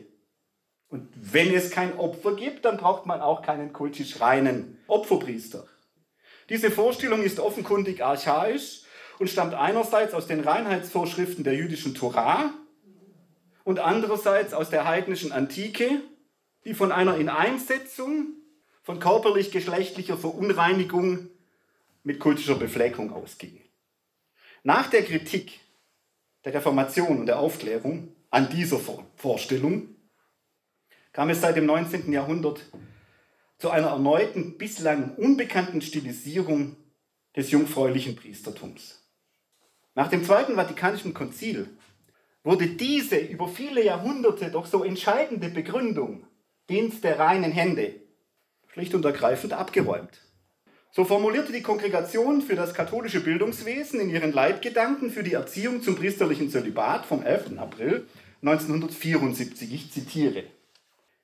Und 0.88 1.08
wenn 1.14 1.52
es 1.52 1.70
kein 1.70 1.98
Opfer 1.98 2.34
gibt, 2.34 2.64
dann 2.64 2.78
braucht 2.78 3.06
man 3.06 3.20
auch 3.20 3.42
keinen 3.42 3.72
kultisch 3.72 4.20
reinen 4.20 4.78
Opferpriester. 4.86 5.66
Diese 6.48 6.70
Vorstellung 6.70 7.22
ist 7.22 7.40
offenkundig 7.40 8.02
archaisch 8.02 8.82
und 9.18 9.28
stammt 9.28 9.54
einerseits 9.54 10.14
aus 10.14 10.26
den 10.26 10.40
Reinheitsvorschriften 10.40 11.44
der 11.44 11.54
jüdischen 11.54 11.94
Torah 11.94 12.54
und 13.64 13.80
andererseits 13.80 14.54
aus 14.54 14.70
der 14.70 14.86
heidnischen 14.86 15.32
Antike, 15.32 16.00
die 16.64 16.72
von 16.72 16.90
einer 16.92 17.16
Ineinsetzung 17.16 18.34
von 18.82 18.98
körperlich-geschlechtlicher 18.98 20.16
Verunreinigung 20.16 21.28
mit 22.02 22.20
kultischer 22.20 22.54
Befleckung 22.54 23.12
ausging. 23.12 23.60
Nach 24.62 24.88
der 24.90 25.02
Kritik 25.02 25.60
der 26.44 26.54
Reformation 26.54 27.20
und 27.20 27.26
der 27.26 27.38
Aufklärung 27.38 28.14
an 28.30 28.50
dieser 28.50 28.78
Vorstellung 29.16 29.94
kam 31.12 31.30
es 31.30 31.40
seit 31.40 31.56
dem 31.56 31.66
19. 31.66 32.12
Jahrhundert 32.12 32.60
zu 33.58 33.70
einer 33.70 33.88
erneuten, 33.88 34.56
bislang 34.56 35.14
unbekannten 35.16 35.82
Stilisierung 35.82 36.76
des 37.34 37.50
jungfräulichen 37.50 38.14
Priestertums. 38.14 39.02
Nach 39.94 40.08
dem 40.08 40.24
Zweiten 40.24 40.54
Vatikanischen 40.54 41.12
Konzil 41.12 41.68
wurde 42.44 42.68
diese 42.68 43.16
über 43.16 43.48
viele 43.48 43.84
Jahrhunderte 43.84 44.50
doch 44.50 44.66
so 44.66 44.84
entscheidende 44.84 45.48
Begründung, 45.48 46.26
Dienst 46.68 47.02
der 47.02 47.18
reinen 47.18 47.50
Hände, 47.50 48.00
schlicht 48.68 48.94
und 48.94 49.04
ergreifend 49.04 49.54
abgeräumt. 49.54 50.20
So 50.90 51.04
formulierte 51.04 51.52
die 51.52 51.62
Kongregation 51.62 52.42
für 52.42 52.56
das 52.56 52.74
katholische 52.74 53.20
Bildungswesen 53.20 54.00
in 54.00 54.10
ihren 54.10 54.32
Leitgedanken 54.32 55.10
für 55.10 55.22
die 55.22 55.34
Erziehung 55.34 55.82
zum 55.82 55.96
priesterlichen 55.96 56.50
Zölibat 56.50 57.04
vom 57.04 57.22
11. 57.22 57.58
April 57.58 58.06
1974, 58.42 59.72
ich 59.72 59.92
zitiere, 59.92 60.44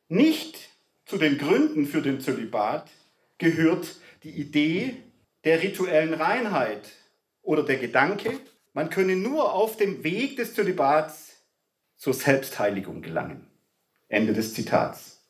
nicht 0.08 0.58
zu 1.06 1.16
den 1.16 1.38
Gründen 1.38 1.86
für 1.86 2.02
den 2.02 2.20
Zölibat 2.20 2.90
gehört 3.38 3.96
die 4.22 4.30
Idee 4.30 4.96
der 5.44 5.62
rituellen 5.62 6.14
Reinheit 6.14 6.90
oder 7.42 7.62
der 7.62 7.76
Gedanke, 7.76 8.38
man 8.72 8.90
könne 8.90 9.16
nur 9.16 9.52
auf 9.52 9.76
dem 9.76 10.02
Weg 10.02 10.36
des 10.36 10.54
Zölibats 10.54 11.44
zur 11.96 12.14
Selbstheiligung 12.14 13.02
gelangen. 13.02 13.46
Ende 14.08 14.32
des 14.32 14.54
Zitats. 14.54 15.24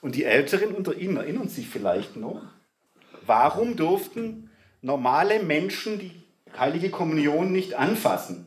Und 0.00 0.14
die 0.14 0.24
Älteren 0.24 0.74
unter 0.74 0.94
Ihnen 0.94 1.16
erinnern 1.16 1.48
sich 1.48 1.68
vielleicht 1.68 2.16
noch, 2.16 2.42
warum 3.26 3.76
durften 3.76 4.50
normale 4.82 5.42
Menschen 5.42 5.98
die 5.98 6.12
heilige 6.58 6.90
Kommunion 6.90 7.52
nicht 7.52 7.74
anfassen, 7.74 8.46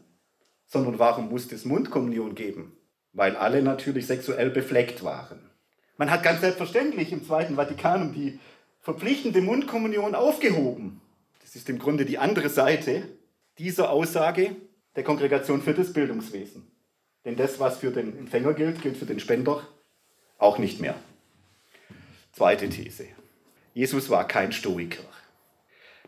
sondern 0.66 1.00
warum 1.00 1.30
musste 1.30 1.56
es 1.56 1.66
Mundkommunion 1.66 2.36
geben? 2.36 2.78
Weil 3.14 3.36
alle 3.36 3.62
natürlich 3.62 4.06
sexuell 4.06 4.50
befleckt 4.50 5.04
waren. 5.04 5.50
Man 5.98 6.12
hat 6.12 6.24
ganz 6.24 6.42
selbstverständlich 6.42 7.12
im 7.12 7.26
Zweiten 7.26 7.56
Vatikanum 7.56 8.14
die 8.14 8.40
verpflichtende 8.80 9.42
Mundkommunion 9.42 10.16
aufgehoben. 10.16 11.02
Das 11.42 11.56
ist 11.56 11.70
im 11.70 11.80
Grunde 11.80 12.06
die 12.06 12.20
andere 12.20 12.50
Seite 12.50 13.08
dieser 13.58 13.90
Aussage 13.90 14.56
der 14.96 15.04
Kongregation 15.04 15.62
für 15.62 15.74
das 15.74 15.94
Bildungswesen. 15.94 16.68
Denn 17.26 17.36
das, 17.36 17.60
was 17.60 17.80
für 17.80 17.92
den 17.92 18.18
Empfänger 18.18 18.54
gilt, 18.54 18.82
gilt 18.82 18.98
für 18.98 19.06
den 19.06 19.20
Spender 19.20 19.68
auch 20.38 20.60
nicht 20.60 20.80
mehr. 20.80 20.96
Zweite 22.32 22.70
These. 22.70 23.08
Jesus 23.78 24.10
war 24.10 24.28
kein 24.28 24.54
Stoiker. 24.54 25.04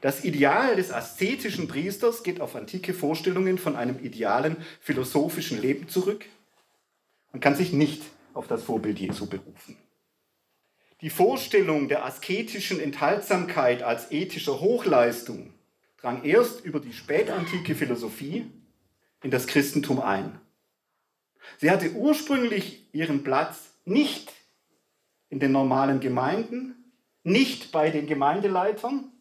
Das 0.02 0.24
Ideal 0.24 0.76
des 0.76 0.92
aszetischen 0.92 1.68
Priesters 1.68 2.24
geht 2.24 2.42
auf 2.42 2.56
antike 2.56 2.96
Vorstellungen 2.96 3.60
von 3.60 3.76
einem 3.76 4.04
idealen 4.04 4.58
philosophischen 4.82 5.62
Leben 5.62 5.88
zurück 5.88 6.26
und 7.32 7.42
kann 7.42 7.54
sich 7.54 7.72
nicht 7.72 8.02
auf 8.34 8.48
das 8.48 8.64
Vorbild 8.64 8.98
Jesu 8.98 9.28
berufen. 9.28 9.78
Die 11.02 11.12
Vorstellung 11.12 11.90
der 11.90 12.06
asketischen 12.06 12.80
Enthaltsamkeit 12.80 13.84
als 13.84 14.12
ethischer 14.12 14.62
Hochleistung 14.62 15.54
drang 16.02 16.24
erst 16.24 16.66
über 16.66 16.80
die 16.80 16.94
spätantike 16.94 17.76
Philosophie 17.76 18.50
in 19.22 19.30
das 19.30 19.46
Christentum 19.46 20.02
ein. 20.02 20.42
Sie 21.60 21.70
hatte 21.70 21.92
ursprünglich 21.92 22.92
ihren 22.94 23.24
Platz 23.24 23.76
nicht 23.86 24.34
in 25.30 25.40
den 25.40 25.52
normalen 25.52 26.00
Gemeinden, 26.00 26.79
nicht 27.24 27.72
bei 27.72 27.90
den 27.90 28.08
Gemeindeleitern, 28.08 29.12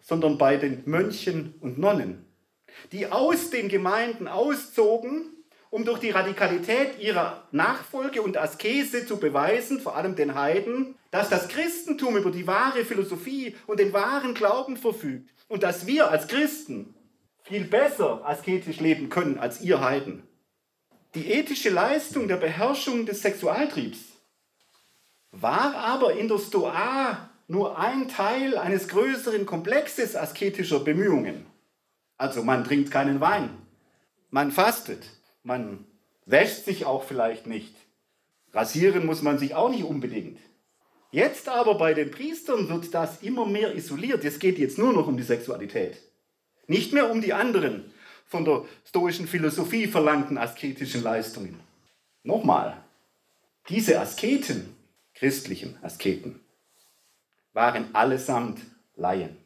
sondern 0.00 0.38
bei 0.38 0.56
den 0.56 0.82
Mönchen 0.86 1.54
und 1.60 1.78
Nonnen, 1.78 2.26
die 2.92 3.06
aus 3.06 3.50
den 3.50 3.68
Gemeinden 3.68 4.28
auszogen, 4.28 5.30
um 5.70 5.84
durch 5.84 5.98
die 5.98 6.10
Radikalität 6.10 7.00
ihrer 7.00 7.48
Nachfolge 7.50 8.22
und 8.22 8.36
Askese 8.36 9.06
zu 9.06 9.18
beweisen, 9.18 9.80
vor 9.80 9.96
allem 9.96 10.14
den 10.14 10.36
Heiden, 10.36 10.94
dass 11.10 11.30
das 11.30 11.48
Christentum 11.48 12.16
über 12.16 12.30
die 12.30 12.46
wahre 12.46 12.84
Philosophie 12.84 13.56
und 13.66 13.80
den 13.80 13.92
wahren 13.92 14.34
Glauben 14.34 14.76
verfügt 14.76 15.34
und 15.48 15.64
dass 15.64 15.86
wir 15.86 16.10
als 16.10 16.28
Christen 16.28 16.94
viel 17.42 17.64
besser 17.64 18.22
asketisch 18.24 18.78
leben 18.78 19.08
können 19.08 19.38
als 19.38 19.62
ihr 19.62 19.80
Heiden. 19.80 20.22
Die 21.14 21.30
ethische 21.30 21.70
Leistung 21.70 22.28
der 22.28 22.36
Beherrschung 22.36 23.04
des 23.06 23.22
Sexualtriebs 23.22 23.98
war 25.40 25.74
aber 25.74 26.14
in 26.14 26.28
der 26.28 26.38
Stoa 26.38 27.30
nur 27.48 27.78
ein 27.78 28.08
Teil 28.08 28.56
eines 28.56 28.88
größeren 28.88 29.46
Komplexes 29.46 30.16
asketischer 30.16 30.80
Bemühungen. 30.80 31.46
Also 32.16 32.42
man 32.42 32.64
trinkt 32.64 32.90
keinen 32.90 33.20
Wein, 33.20 33.50
man 34.30 34.52
fastet, 34.52 35.04
man 35.42 35.84
wäscht 36.26 36.64
sich 36.64 36.86
auch 36.86 37.04
vielleicht 37.04 37.46
nicht, 37.46 37.74
rasieren 38.52 39.04
muss 39.04 39.22
man 39.22 39.38
sich 39.38 39.54
auch 39.54 39.68
nicht 39.68 39.84
unbedingt. 39.84 40.38
Jetzt 41.10 41.48
aber 41.48 41.76
bei 41.76 41.94
den 41.94 42.10
Priestern 42.10 42.68
wird 42.68 42.92
das 42.92 43.22
immer 43.22 43.46
mehr 43.46 43.74
isoliert. 43.76 44.24
Es 44.24 44.40
geht 44.40 44.58
jetzt 44.58 44.78
nur 44.78 44.92
noch 44.92 45.06
um 45.06 45.16
die 45.16 45.22
Sexualität. 45.22 45.96
Nicht 46.66 46.92
mehr 46.92 47.08
um 47.08 47.20
die 47.20 47.32
anderen 47.32 47.92
von 48.26 48.44
der 48.44 48.64
stoischen 48.84 49.28
Philosophie 49.28 49.86
verlangten 49.86 50.38
asketischen 50.38 51.04
Leistungen. 51.04 51.60
Nochmal, 52.24 52.82
diese 53.68 54.00
Asketen, 54.00 54.73
christlichen 55.14 55.78
Asketen, 55.82 56.40
waren 57.52 57.94
allesamt 57.94 58.60
Laien. 58.96 59.36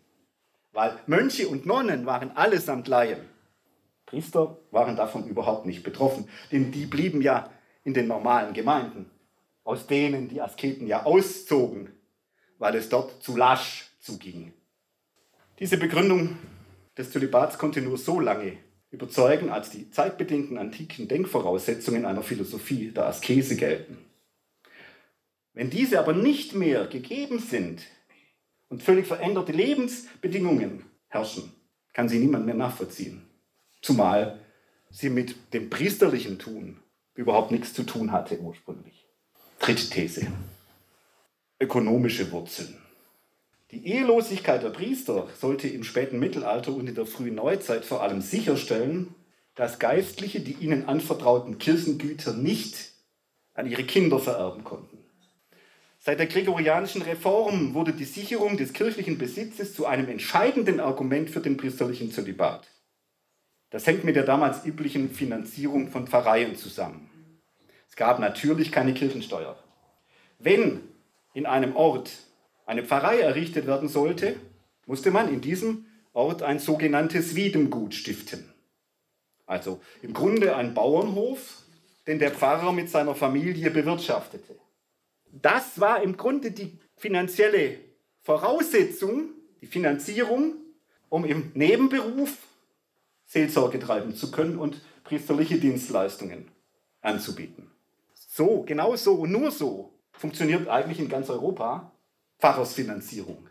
Weil 0.72 0.98
Mönche 1.06 1.48
und 1.48 1.66
Nonnen 1.66 2.06
waren 2.06 2.36
allesamt 2.36 2.88
Laien. 2.88 3.20
Priester 4.06 4.58
waren 4.70 4.96
davon 4.96 5.26
überhaupt 5.26 5.66
nicht 5.66 5.82
betroffen, 5.82 6.28
denn 6.50 6.72
die 6.72 6.86
blieben 6.86 7.20
ja 7.20 7.50
in 7.84 7.94
den 7.94 8.06
normalen 8.06 8.54
Gemeinden, 8.54 9.10
aus 9.64 9.86
denen 9.86 10.28
die 10.28 10.40
Asketen 10.40 10.86
ja 10.86 11.04
auszogen, 11.04 11.92
weil 12.58 12.74
es 12.74 12.88
dort 12.88 13.22
zu 13.22 13.36
lasch 13.36 13.90
zuging. 14.00 14.52
Diese 15.58 15.76
Begründung 15.76 16.38
des 16.96 17.10
Zölibats 17.10 17.58
konnte 17.58 17.82
nur 17.82 17.98
so 17.98 18.20
lange 18.20 18.56
überzeugen, 18.90 19.50
als 19.50 19.70
die 19.70 19.90
zeitbedingten 19.90 20.56
antiken 20.56 21.08
Denkvoraussetzungen 21.08 22.06
einer 22.06 22.22
Philosophie 22.22 22.90
der 22.90 23.06
Askese 23.06 23.56
gelten. 23.56 24.07
Wenn 25.58 25.70
diese 25.70 25.98
aber 25.98 26.12
nicht 26.12 26.54
mehr 26.54 26.86
gegeben 26.86 27.40
sind 27.40 27.82
und 28.68 28.80
völlig 28.80 29.08
veränderte 29.08 29.50
Lebensbedingungen 29.50 30.84
herrschen, 31.08 31.52
kann 31.92 32.08
sie 32.08 32.20
niemand 32.20 32.46
mehr 32.46 32.54
nachvollziehen. 32.54 33.22
Zumal 33.82 34.38
sie 34.88 35.10
mit 35.10 35.34
dem 35.52 35.68
priesterlichen 35.68 36.38
Tun 36.38 36.78
überhaupt 37.16 37.50
nichts 37.50 37.74
zu 37.74 37.82
tun 37.82 38.12
hatte 38.12 38.38
ursprünglich. 38.38 39.04
Dritte 39.58 39.90
These. 39.90 40.28
Ökonomische 41.58 42.30
Wurzeln. 42.30 42.78
Die 43.72 43.84
Ehelosigkeit 43.84 44.62
der 44.62 44.70
Priester 44.70 45.26
sollte 45.40 45.66
im 45.66 45.82
späten 45.82 46.20
Mittelalter 46.20 46.72
und 46.72 46.86
in 46.86 46.94
der 46.94 47.04
frühen 47.04 47.34
Neuzeit 47.34 47.84
vor 47.84 48.04
allem 48.04 48.20
sicherstellen, 48.20 49.12
dass 49.56 49.80
Geistliche 49.80 50.38
die 50.38 50.52
ihnen 50.52 50.88
anvertrauten 50.88 51.58
Kirchengüter 51.58 52.32
nicht 52.34 52.92
an 53.54 53.68
ihre 53.68 53.82
Kinder 53.82 54.20
vererben 54.20 54.62
konnten. 54.62 54.97
Seit 56.08 56.20
der 56.20 56.26
gregorianischen 56.26 57.02
Reform 57.02 57.74
wurde 57.74 57.92
die 57.92 58.06
Sicherung 58.06 58.56
des 58.56 58.72
kirchlichen 58.72 59.18
Besitzes 59.18 59.74
zu 59.74 59.84
einem 59.84 60.08
entscheidenden 60.08 60.80
Argument 60.80 61.28
für 61.28 61.40
den 61.40 61.58
priesterlichen 61.58 62.10
Zölibat. 62.10 62.66
Das 63.68 63.86
hängt 63.86 64.04
mit 64.04 64.16
der 64.16 64.22
damals 64.22 64.64
üblichen 64.64 65.10
Finanzierung 65.10 65.90
von 65.90 66.06
Pfarreien 66.06 66.56
zusammen. 66.56 67.10
Es 67.90 67.94
gab 67.94 68.20
natürlich 68.20 68.72
keine 68.72 68.94
Kirchensteuer. 68.94 69.62
Wenn 70.38 70.80
in 71.34 71.44
einem 71.44 71.76
Ort 71.76 72.10
eine 72.64 72.84
Pfarrei 72.84 73.20
errichtet 73.20 73.66
werden 73.66 73.90
sollte, 73.90 74.36
musste 74.86 75.10
man 75.10 75.30
in 75.30 75.42
diesem 75.42 75.84
Ort 76.14 76.42
ein 76.42 76.58
sogenanntes 76.58 77.34
Wiedemgut 77.34 77.92
stiften. 77.92 78.50
Also 79.44 79.82
im 80.00 80.14
Grunde 80.14 80.56
ein 80.56 80.72
Bauernhof, 80.72 81.64
den 82.06 82.18
der 82.18 82.30
Pfarrer 82.30 82.72
mit 82.72 82.88
seiner 82.88 83.14
Familie 83.14 83.70
bewirtschaftete. 83.70 84.56
Das 85.32 85.80
war 85.80 86.02
im 86.02 86.16
Grunde 86.16 86.50
die 86.50 86.78
finanzielle 86.96 87.78
Voraussetzung, 88.22 89.30
die 89.60 89.66
Finanzierung, 89.66 90.56
um 91.08 91.24
im 91.24 91.52
Nebenberuf 91.54 92.36
Seelsorge 93.24 93.78
treiben 93.78 94.14
zu 94.14 94.30
können 94.30 94.58
und 94.58 94.80
priesterliche 95.04 95.58
Dienstleistungen 95.58 96.50
anzubieten. 97.00 97.70
So, 98.14 98.62
genau 98.62 98.96
so 98.96 99.14
und 99.14 99.32
nur 99.32 99.50
so 99.50 99.92
funktioniert 100.12 100.68
eigentlich 100.68 100.98
in 100.98 101.08
ganz 101.08 101.30
Europa 101.30 101.92
Pfarrersfinanzierung. 102.38 103.48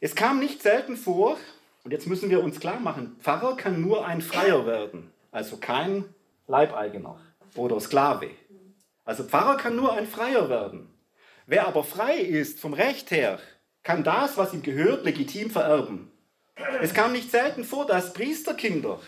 Es 0.00 0.14
kam 0.14 0.38
nicht 0.38 0.62
selten 0.62 0.96
vor, 0.96 1.36
und 1.84 1.90
jetzt 1.90 2.06
müssen 2.06 2.30
wir 2.30 2.42
uns 2.42 2.60
klar 2.60 2.80
machen, 2.80 3.16
Pfarrer 3.20 3.56
kann 3.56 3.80
nur 3.80 4.06
ein 4.06 4.20
Freier 4.20 4.66
werden, 4.66 5.12
also 5.30 5.56
kein 5.56 6.04
Leibeigener 6.46 7.20
oder 7.56 7.80
Sklave. 7.80 8.30
Also 9.04 9.24
Pfarrer 9.24 9.56
kann 9.56 9.76
nur 9.76 9.92
ein 9.92 10.06
Freier 10.06 10.48
werden. 10.48 10.91
Wer 11.46 11.66
aber 11.66 11.84
frei 11.84 12.16
ist 12.18 12.60
vom 12.60 12.72
Recht 12.72 13.10
her, 13.10 13.38
kann 13.82 14.04
das, 14.04 14.36
was 14.36 14.54
ihm 14.54 14.62
gehört, 14.62 15.04
legitim 15.04 15.50
vererben. 15.50 16.10
Es 16.80 16.94
kam 16.94 17.12
nicht 17.12 17.30
selten 17.30 17.64
vor, 17.64 17.86
dass 17.86 18.12
Priesterkinder, 18.12 19.00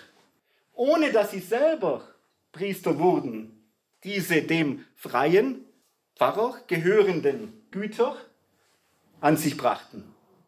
ohne 0.73 1.12
dass 1.12 1.31
sie 1.31 1.40
selber 1.40 2.09
Priester 2.53 2.99
wurden, 2.99 3.64
diese 4.03 4.42
dem 4.42 4.85
freien 4.97 5.64
Pfarrer 6.16 6.61
gehörenden 6.66 7.53
Güter 7.70 8.16
an 9.20 9.37
sich 9.37 9.57
brachten. 9.57 10.05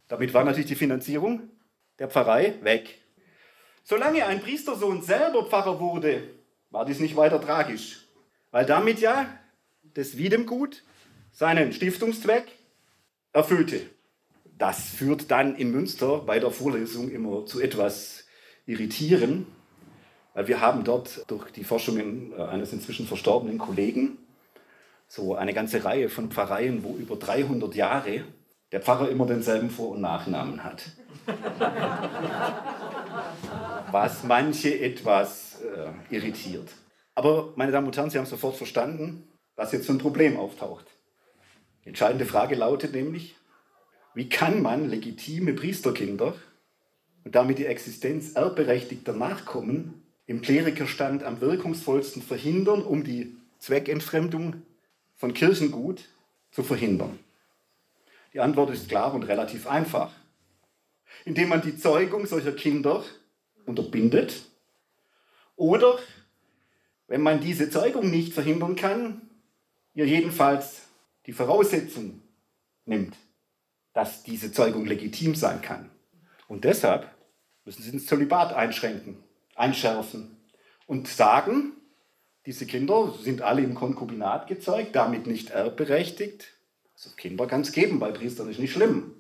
Damit 0.09 0.35
war 0.35 0.45
natürlich 0.45 0.67
die 0.67 0.77
Finanzierung 0.77 1.51
der 1.99 2.09
Pfarrei 2.09 2.55
weg. 2.63 3.01
Solange 3.83 4.27
ein 4.27 4.41
Priestersohn 4.41 5.03
selber 5.03 5.47
Pfarrer 5.47 5.81
wurde, 5.81 6.23
war 6.71 6.85
dies 6.85 7.01
nicht 7.01 7.17
weiter 7.17 7.41
tragisch, 7.41 8.07
weil 8.51 8.67
damit 8.67 9.01
ja 9.01 9.27
das 9.95 10.17
Wiedemgut 10.17 10.83
seinen 11.37 11.73
Stiftungszweck 11.75 12.47
erfüllte. 13.35 13.83
Das 14.57 14.89
führt 14.89 15.31
dann 15.31 15.55
in 15.55 15.71
Münster 15.71 16.21
bei 16.21 16.41
der 16.41 16.51
Vorlesung 16.51 17.11
immer 17.11 17.45
zu 17.45 17.61
etwas 17.61 18.25
Irritieren, 18.65 19.47
weil 20.33 20.49
wir 20.49 20.63
haben 20.63 20.83
dort 20.83 21.31
durch 21.31 21.51
die 21.51 21.63
Forschungen 21.63 22.33
äh, 22.33 22.43
eines 22.43 22.73
inzwischen 22.73 23.07
verstorbenen 23.07 23.59
Kollegen 23.59 24.17
so 25.09 25.35
eine 25.35 25.53
ganze 25.53 25.85
Reihe 25.85 26.09
von 26.09 26.31
Pfarreien, 26.31 26.83
wo 26.83 26.97
über 26.97 27.17
300 27.17 27.75
Jahre 27.75 28.25
der 28.73 28.81
Pfarrer 28.81 29.11
immer 29.11 29.27
denselben 29.27 29.69
Vor- 29.69 29.91
und 29.91 30.01
Nachnamen 30.01 30.65
hat. 30.65 30.85
Was 33.93 34.25
manche 34.25 34.81
etwas 34.81 35.61
äh, 35.61 36.15
irritiert. 36.15 36.71
Aber, 37.15 37.53
meine 37.57 37.73
Damen 37.73 37.87
und 37.87 37.97
Herren, 37.97 38.11
Sie 38.11 38.19
haben 38.19 38.27
sofort 38.27 38.57
verstanden, 38.57 39.29
was 39.55 39.73
jetzt 39.73 39.87
für 39.87 39.93
ein 39.93 39.99
Problem 39.99 40.37
auftaucht. 40.37 40.96
Entscheidende 41.87 42.27
Frage 42.27 42.57
lautet 42.57 42.93
nämlich, 42.93 43.37
wie 44.13 44.29
kann 44.29 44.61
man 44.61 44.91
legitime 44.91 45.55
Priesterkinder 45.55 46.35
und 47.25 47.35
damit 47.37 47.59
die 47.59 47.67
Existenz 47.67 48.33
erbberechtigter 48.33 49.13
Nachkommen 49.13 50.03
im 50.27 50.43
Klerikerstand 50.43 51.23
am 51.23 51.41
wirkungsvollsten 51.41 52.23
verhindern, 52.23 52.83
um 52.83 53.05
die 53.05 53.37
Zweckentfremdung 53.61 54.63
von 55.15 55.33
Kirchengut 55.33 56.09
zu 56.51 56.65
verhindern? 56.65 57.21
Die 58.33 58.41
Antwort 58.41 58.71
ist 58.71 58.89
klar 58.89 59.15
und 59.15 59.23
relativ 59.23 59.69
einfach. 59.69 60.13
Indem 61.25 61.51
man 61.51 61.63
die 61.63 61.79
Zeugung 61.79 62.27
solcher 62.27 62.53
Kinder 62.53 63.05
unterbindet 63.65 64.43
oder, 65.55 66.01
wenn 67.07 67.21
man 67.21 67.41
diese 67.41 67.71
Zeugung 67.71 68.11
nicht 68.11 68.33
verhindern 68.33 68.75
kann, 68.75 69.21
ihr 69.95 70.07
jedenfalls 70.07 70.86
die 71.27 71.33
Voraussetzung 71.33 72.23
nimmt, 72.85 73.17
dass 73.93 74.23
diese 74.23 74.53
Zeugung 74.53 74.87
legitim 74.87 75.35
sein 75.35 75.61
kann. 75.63 75.91
Und 76.49 76.65
deshalb 76.65 77.11
müssen 77.65 77.83
sie 77.83 77.91
ins 77.91 78.07
Zölibat 78.07 78.53
einschränken, 78.53 79.23
einschärfen 79.55 80.37
und 80.87 81.09
sagen, 81.09 81.73
diese 82.47 82.67
Kinder 82.67 83.13
sind 83.21 83.43
alle 83.43 83.63
im 83.63 83.75
Konkubinat 83.75 84.47
gezeugt, 84.47 84.95
damit 84.95 85.27
nicht 85.27 85.51
erbberechtigt, 85.51 86.53
also 86.95 87.11
Kinder 87.17 87.47
kann 87.47 87.61
es 87.63 87.73
geben, 87.73 87.99
bei 87.99 88.13
Priestern 88.13 88.49
ist 88.49 88.61
nicht 88.61 88.73
schlimm, 88.73 89.13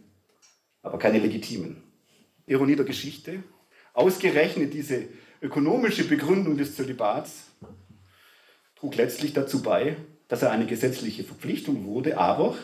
aber 0.82 0.98
keine 0.98 1.18
legitimen. 1.18 1.82
Ironie 2.46 2.76
der 2.76 2.86
Geschichte. 2.86 3.42
Ausgerechnet 3.92 4.72
diese 4.72 5.08
ökonomische 5.42 6.04
Begründung 6.04 6.56
des 6.56 6.76
Zölibats 6.76 7.50
trug 8.76 8.94
letztlich 8.96 9.32
dazu 9.32 9.62
bei, 9.62 9.96
dass 10.28 10.42
er 10.42 10.50
eine 10.50 10.66
gesetzliche 10.66 11.24
Verpflichtung 11.24 11.84
wurde, 11.84 12.18
aber 12.18 12.56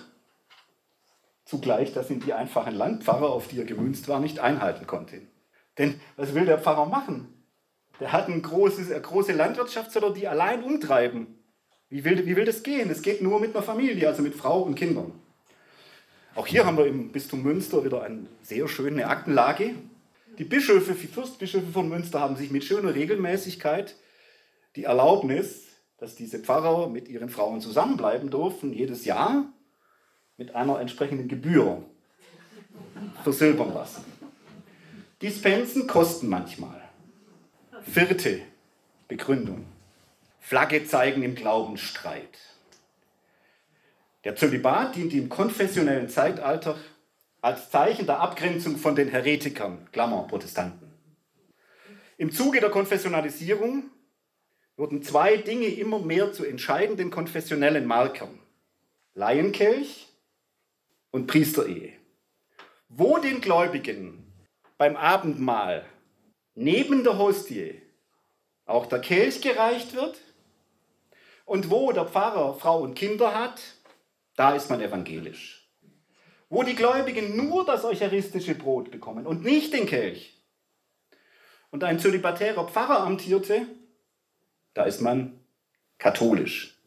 zugleich, 1.45 1.93
dass 1.93 2.11
ihn 2.11 2.21
die 2.21 2.33
einfachen 2.33 2.75
Landpfarrer, 2.75 3.31
auf 3.31 3.49
die 3.49 3.59
er 3.59 3.65
gemünzt 3.65 4.09
war, 4.09 4.21
nicht 4.21 4.39
einhalten 4.39 4.87
konnte. 4.87 5.23
Denn 5.79 6.01
was 6.17 6.35
will 6.35 6.45
der 6.45 6.59
Pfarrer 6.59 6.87
machen? 6.87 7.29
Der 8.01 8.13
hat 8.13 8.29
ein 8.29 8.43
großes, 8.43 8.91
eine 8.91 9.01
große 9.01 9.33
Landwirtschaft, 9.33 9.93
soll 9.93 10.05
er 10.05 10.13
die 10.13 10.27
allein 10.27 10.63
umtreiben. 10.63 11.39
Wie 11.89 12.05
will, 12.05 12.27
wie 12.27 12.37
will 12.37 12.45
das 12.45 12.63
gehen? 12.63 12.89
Das 12.89 13.03
geht 13.03 13.23
nur 13.23 13.39
mit 13.39 13.55
einer 13.55 13.63
Familie, 13.63 14.09
also 14.09 14.23
mit 14.23 14.35
Frau 14.35 14.63
und 14.63 14.75
Kindern. 14.75 15.13
Auch 16.35 16.47
hier 16.47 16.65
haben 16.65 16.79
wir 16.79 16.87
im 16.87 17.13
Bistum 17.13 17.43
Münster 17.43 17.85
wieder 17.85 18.03
eine 18.03 18.27
sehr 18.43 18.67
schöne 18.67 19.07
Aktenlage. 19.07 19.75
Die 20.39 20.45
Bischöfe, 20.45 20.95
die 20.95 21.07
Fürstbischöfe 21.07 21.71
von 21.71 21.91
Münster 21.91 22.21
haben 22.21 22.37
sich 22.37 22.51
mit 22.51 22.65
schöner 22.65 22.95
Regelmäßigkeit 22.95 23.95
die 24.75 24.85
Erlaubnis, 24.85 25.67
dass 26.03 26.17
diese 26.17 26.41
Pfarrer 26.41 26.89
mit 26.89 27.07
ihren 27.07 27.29
Frauen 27.29 27.61
zusammenbleiben 27.61 28.29
durften, 28.29 28.73
jedes 28.73 29.05
Jahr 29.05 29.45
mit 30.37 30.53
einer 30.53 30.81
entsprechenden 30.81 31.29
Gebühr 31.29 31.81
versilbern 33.23 33.73
lassen. 33.73 34.05
Dispensen 35.23 35.87
kosten 35.87 36.29
manchmal. 36.29 36.83
Vierte 37.83 38.41
Begründung. 39.07 39.65
Flagge 40.41 40.85
zeigen 40.85 41.23
im 41.23 41.37
Glaubensstreit. 41.37 42.37
Der 44.25 44.35
Zölibat 44.35 44.97
diente 44.97 45.17
im 45.17 45.29
konfessionellen 45.29 46.09
Zeitalter 46.09 46.79
als 47.43 47.71
Zeichen 47.71 48.07
der 48.07 48.19
Abgrenzung 48.19 48.77
von 48.77 48.97
den 48.97 49.07
Heretikern, 49.07 49.87
Klammer, 49.93 50.25
Protestanten. 50.27 50.91
Im 52.19 52.33
Zuge 52.33 52.59
der 52.59 52.71
Konfessionalisierung 52.71 53.85
wurden 54.83 55.01
zwei 55.01 55.37
Dinge 55.37 55.69
immer 55.69 56.01
mehr 56.01 56.33
zu 56.33 56.45
entscheidenden 56.45 57.13
konfessionellen 57.13 57.87
Markern. 57.87 58.41
Laienkelch 59.15 60.09
und 61.13 61.29
Priesterehe. 61.29 61.93
Wo 62.89 63.19
den 63.19 63.41
Gläubigen 63.41 64.27
beim 64.79 64.97
Abendmahl 64.97 65.87
neben 66.57 67.05
der 67.05 67.17
Hostie 67.17 67.81
auch 68.67 68.87
der 68.87 68.99
Kelch 68.99 69.41
gereicht 69.41 69.95
wird 69.95 70.21
und 71.45 71.71
wo 71.71 71.93
der 71.93 72.07
Pfarrer 72.07 72.55
Frau 72.59 72.81
und 72.81 72.97
Kinder 72.97 73.39
hat, 73.39 73.63
da 74.35 74.57
ist 74.57 74.69
man 74.69 74.81
evangelisch. 74.81 75.71
Wo 76.49 76.65
die 76.65 76.75
Gläubigen 76.75 77.37
nur 77.37 77.65
das 77.65 77.85
eucharistische 77.85 78.57
Brot 78.57 78.91
bekommen 78.91 79.29
und 79.29 79.45
nicht 79.45 79.73
den 79.75 79.87
Kelch 79.87 80.43
und 81.71 81.85
ein 81.85 82.01
zölibatärer 82.01 82.67
Pfarrer 82.67 83.07
amtierte, 83.07 83.69
da 84.75 84.85
ist 84.85 85.01
man 85.01 85.41
katholisch. 85.99 86.79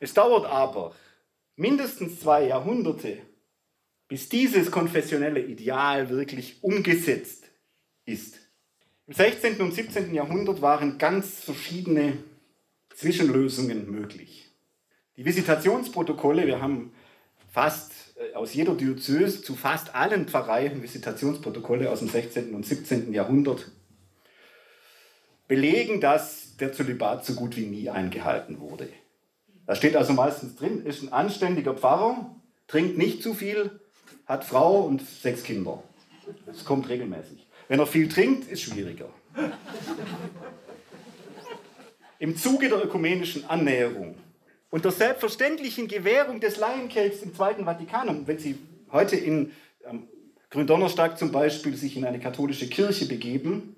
Es 0.00 0.14
dauert 0.14 0.46
aber 0.46 0.94
mindestens 1.56 2.20
zwei 2.20 2.46
Jahrhunderte, 2.46 3.18
bis 4.06 4.28
dieses 4.28 4.70
konfessionelle 4.70 5.40
Ideal 5.40 6.08
wirklich 6.08 6.62
umgesetzt 6.62 7.44
ist. 8.04 8.38
Im 9.06 9.14
16. 9.14 9.60
und 9.60 9.74
17. 9.74 10.14
Jahrhundert 10.14 10.62
waren 10.62 10.98
ganz 10.98 11.40
verschiedene 11.40 12.18
Zwischenlösungen 12.94 13.90
möglich. 13.90 14.50
Die 15.16 15.24
Visitationsprotokolle, 15.24 16.46
wir 16.46 16.60
haben 16.60 16.92
fast 17.50 17.92
äh, 18.16 18.34
aus 18.34 18.54
jeder 18.54 18.74
Diözese 18.74 19.42
zu 19.42 19.54
fast 19.56 19.94
allen 19.94 20.28
Pfarreien 20.28 20.82
Visitationsprotokolle 20.82 21.90
aus 21.90 22.00
dem 22.00 22.08
16. 22.08 22.54
und 22.54 22.66
17. 22.66 23.12
Jahrhundert, 23.12 23.70
belegen, 25.48 26.00
dass 26.00 26.47
der 26.60 26.72
Zölibat 26.72 27.24
so 27.24 27.34
gut 27.34 27.56
wie 27.56 27.66
nie 27.66 27.88
eingehalten 27.90 28.60
wurde. 28.60 28.88
Da 29.66 29.74
steht 29.74 29.96
also 29.96 30.12
meistens 30.12 30.56
drin, 30.56 30.84
ist 30.84 31.02
ein 31.02 31.12
anständiger 31.12 31.74
Pfarrer, 31.74 32.34
trinkt 32.66 32.96
nicht 32.96 33.22
zu 33.22 33.34
viel, 33.34 33.80
hat 34.26 34.44
Frau 34.44 34.80
und 34.80 35.02
sechs 35.02 35.42
Kinder. 35.42 35.82
Das 36.46 36.64
kommt 36.64 36.88
regelmäßig. 36.88 37.46
Wenn 37.68 37.80
er 37.80 37.86
viel 37.86 38.08
trinkt, 38.08 38.50
ist 38.50 38.62
schwieriger. 38.62 39.08
Im 42.18 42.36
Zuge 42.36 42.68
der 42.68 42.84
ökumenischen 42.84 43.48
Annäherung 43.48 44.16
und 44.70 44.84
der 44.84 44.92
selbstverständlichen 44.92 45.86
Gewährung 45.86 46.40
des 46.40 46.56
Laienkelchs 46.56 47.22
im 47.22 47.34
Zweiten 47.34 47.64
Vatikanum, 47.64 48.26
wenn 48.26 48.38
Sie 48.38 48.58
heute 48.90 49.16
in 49.16 49.52
ähm, 49.84 50.08
Gründonnerstag 50.50 51.18
zum 51.18 51.30
Beispiel 51.30 51.76
sich 51.76 51.96
in 51.96 52.04
eine 52.04 52.18
katholische 52.18 52.68
Kirche 52.68 53.06
begeben, 53.06 53.76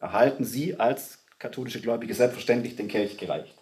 erhalten 0.00 0.44
Sie 0.44 0.78
als 0.78 1.21
katholische 1.42 1.80
Gläubige 1.80 2.14
selbstverständlich 2.14 2.76
den 2.76 2.86
Kelch 2.86 3.18
gereicht 3.18 3.56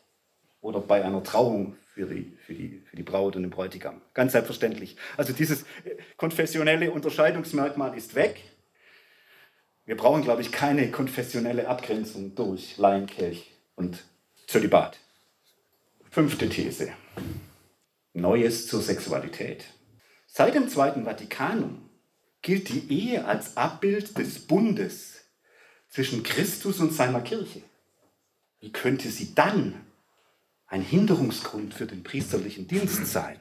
oder 0.60 0.80
bei 0.80 1.02
einer 1.02 1.24
Trauung 1.24 1.76
für 1.94 2.04
die, 2.04 2.36
für, 2.44 2.52
die, 2.52 2.82
für 2.84 2.94
die 2.94 3.02
Braut 3.02 3.36
und 3.36 3.42
den 3.42 3.50
Bräutigam. 3.50 4.02
Ganz 4.12 4.32
selbstverständlich. 4.32 4.96
Also 5.16 5.32
dieses 5.32 5.62
äh, 5.62 5.96
konfessionelle 6.18 6.90
Unterscheidungsmerkmal 6.90 7.96
ist 7.96 8.14
weg. 8.14 8.38
Wir 9.86 9.96
brauchen, 9.96 10.22
glaube 10.22 10.42
ich, 10.42 10.52
keine 10.52 10.90
konfessionelle 10.90 11.68
Abgrenzung 11.68 12.34
durch 12.34 12.76
Laienkelch 12.76 13.50
und 13.76 14.04
Zölibat. 14.46 14.98
Fünfte 16.10 16.50
These. 16.50 16.92
Neues 18.12 18.66
zur 18.66 18.82
Sexualität. 18.82 19.64
Seit 20.26 20.54
dem 20.54 20.68
Zweiten 20.68 21.04
Vatikanum 21.04 21.88
gilt 22.42 22.68
die 22.68 22.92
Ehe 22.92 23.24
als 23.24 23.56
Abbild 23.56 24.18
des 24.18 24.46
Bundes 24.46 25.24
zwischen 25.88 26.22
Christus 26.22 26.78
und 26.78 26.92
seiner 26.92 27.22
Kirche. 27.22 27.62
Wie 28.60 28.72
könnte 28.72 29.10
sie 29.10 29.34
dann 29.34 29.74
ein 30.70 30.82
Hinderungsgrund 30.82 31.74
für 31.74 31.86
den 31.86 32.04
priesterlichen 32.04 32.68
Dienst 32.68 33.06
sein. 33.06 33.40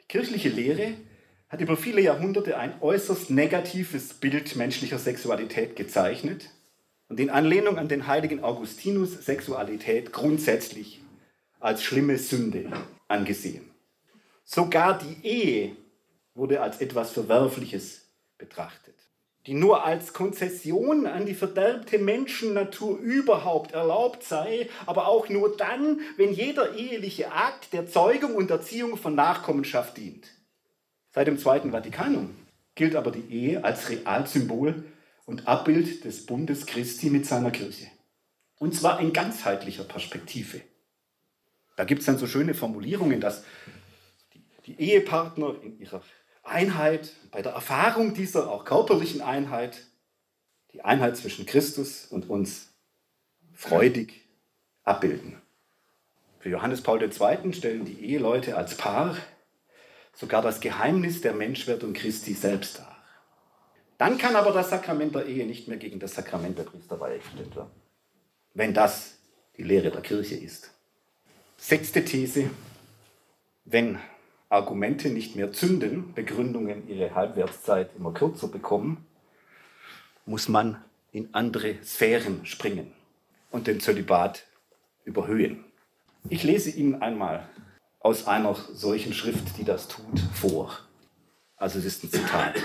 Die 0.00 0.06
kirchliche 0.08 0.48
Lehre 0.48 0.94
hat 1.50 1.60
über 1.60 1.76
viele 1.76 2.00
Jahrhunderte 2.00 2.56
ein 2.56 2.80
äußerst 2.80 3.28
negatives 3.28 4.14
Bild 4.14 4.56
menschlicher 4.56 4.98
Sexualität 4.98 5.76
gezeichnet 5.76 6.48
und 7.08 7.20
in 7.20 7.28
Anlehnung 7.28 7.76
an 7.76 7.88
den 7.88 8.06
heiligen 8.06 8.42
Augustinus 8.42 9.24
Sexualität 9.26 10.12
grundsätzlich 10.12 11.02
als 11.58 11.82
schlimme 11.82 12.16
Sünde 12.16 12.72
angesehen. 13.06 13.70
Sogar 14.44 14.98
die 14.98 15.26
Ehe 15.26 15.76
wurde 16.34 16.62
als 16.62 16.80
etwas 16.80 17.12
Verwerfliches 17.12 18.06
betrachtet 18.38 18.94
die 19.46 19.54
nur 19.54 19.84
als 19.84 20.12
Konzession 20.12 21.06
an 21.06 21.24
die 21.24 21.34
verderbte 21.34 21.98
Menschennatur 21.98 22.98
überhaupt 22.98 23.72
erlaubt 23.72 24.22
sei, 24.22 24.68
aber 24.86 25.08
auch 25.08 25.28
nur 25.28 25.56
dann, 25.56 26.00
wenn 26.16 26.32
jeder 26.32 26.74
eheliche 26.76 27.32
Akt 27.32 27.72
der 27.72 27.86
Zeugung 27.86 28.34
und 28.34 28.50
Erziehung 28.50 28.96
von 28.96 29.14
Nachkommenschaft 29.14 29.96
dient. 29.96 30.26
Seit 31.12 31.26
dem 31.26 31.38
Zweiten 31.38 31.72
Vatikanum 31.72 32.36
gilt 32.74 32.94
aber 32.94 33.10
die 33.10 33.32
Ehe 33.32 33.64
als 33.64 33.88
Realsymbol 33.88 34.84
und 35.24 35.48
Abbild 35.48 36.04
des 36.04 36.26
Bundes 36.26 36.66
Christi 36.66 37.08
mit 37.08 37.26
seiner 37.26 37.50
Kirche. 37.50 37.86
Und 38.58 38.74
zwar 38.74 39.00
in 39.00 39.12
ganzheitlicher 39.12 39.84
Perspektive. 39.84 40.60
Da 41.76 41.84
gibt 41.84 42.00
es 42.00 42.06
dann 42.06 42.18
so 42.18 42.26
schöne 42.26 42.52
Formulierungen, 42.52 43.20
dass 43.20 43.44
die 44.66 44.78
Ehepartner 44.78 45.56
in 45.62 45.78
ihrer 45.78 46.02
Einheit, 46.42 47.12
bei 47.30 47.42
der 47.42 47.52
Erfahrung 47.52 48.14
dieser 48.14 48.50
auch 48.50 48.64
körperlichen 48.64 49.20
Einheit, 49.20 49.86
die 50.72 50.82
Einheit 50.82 51.16
zwischen 51.16 51.46
Christus 51.46 52.06
und 52.06 52.28
uns 52.28 52.72
freudig 53.52 54.28
abbilden. 54.84 55.40
Für 56.38 56.48
Johannes 56.48 56.82
Paul 56.82 57.02
II. 57.02 57.52
stellen 57.52 57.84
die 57.84 58.00
Eheleute 58.04 58.56
als 58.56 58.76
Paar 58.76 59.16
sogar 60.14 60.42
das 60.42 60.60
Geheimnis 60.60 61.20
der 61.20 61.34
Menschwerdung 61.34 61.92
Christi 61.92 62.34
selbst 62.34 62.78
dar. 62.78 62.96
Dann 63.98 64.16
kann 64.16 64.36
aber 64.36 64.52
das 64.52 64.70
Sakrament 64.70 65.14
der 65.14 65.26
Ehe 65.26 65.46
nicht 65.46 65.68
mehr 65.68 65.76
gegen 65.76 65.98
das 65.98 66.14
Sakrament 66.14 66.58
der 66.58 66.64
Priesterweihe 66.64 67.18
gestellt 67.18 67.54
werden, 67.54 67.70
wenn 68.54 68.72
das 68.72 69.18
die 69.56 69.62
Lehre 69.62 69.90
der 69.90 70.00
Kirche 70.00 70.36
ist. 70.36 70.70
Sechste 71.58 72.02
These, 72.02 72.50
wenn 73.66 73.98
Argumente 74.50 75.10
nicht 75.10 75.36
mehr 75.36 75.52
zünden, 75.52 76.12
Begründungen 76.12 76.88
ihre 76.88 77.14
Halbwertszeit 77.14 77.92
immer 77.96 78.12
kürzer 78.12 78.48
bekommen, 78.48 79.06
muss 80.26 80.48
man 80.48 80.84
in 81.12 81.32
andere 81.32 81.76
Sphären 81.84 82.44
springen 82.44 82.92
und 83.52 83.68
den 83.68 83.78
Zölibat 83.78 84.44
überhöhen. 85.04 85.64
Ich 86.28 86.42
lese 86.42 86.70
Ihnen 86.70 87.00
einmal 87.00 87.48
aus 88.00 88.26
einer 88.26 88.54
solchen 88.54 89.14
Schrift, 89.14 89.56
die 89.56 89.64
das 89.64 89.86
tut, 89.86 90.18
vor. 90.34 90.76
Also 91.56 91.78
es 91.78 91.84
ist 91.84 92.02
ein 92.02 92.10
Zitat. 92.10 92.56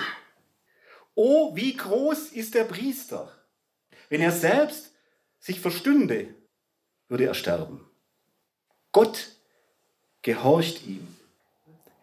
Oh, 1.14 1.56
wie 1.56 1.78
groß 1.78 2.32
ist 2.32 2.56
der 2.56 2.64
Priester! 2.64 3.32
Wenn 4.10 4.22
er 4.22 4.32
selbst 4.32 4.92
sich 5.40 5.60
verstünde, 5.60 6.34
würde 7.10 7.26
er 7.26 7.36
sterben. 7.36 7.86
Gott 8.92 9.28
gehorcht 10.24 10.88
ihm 10.88 11.15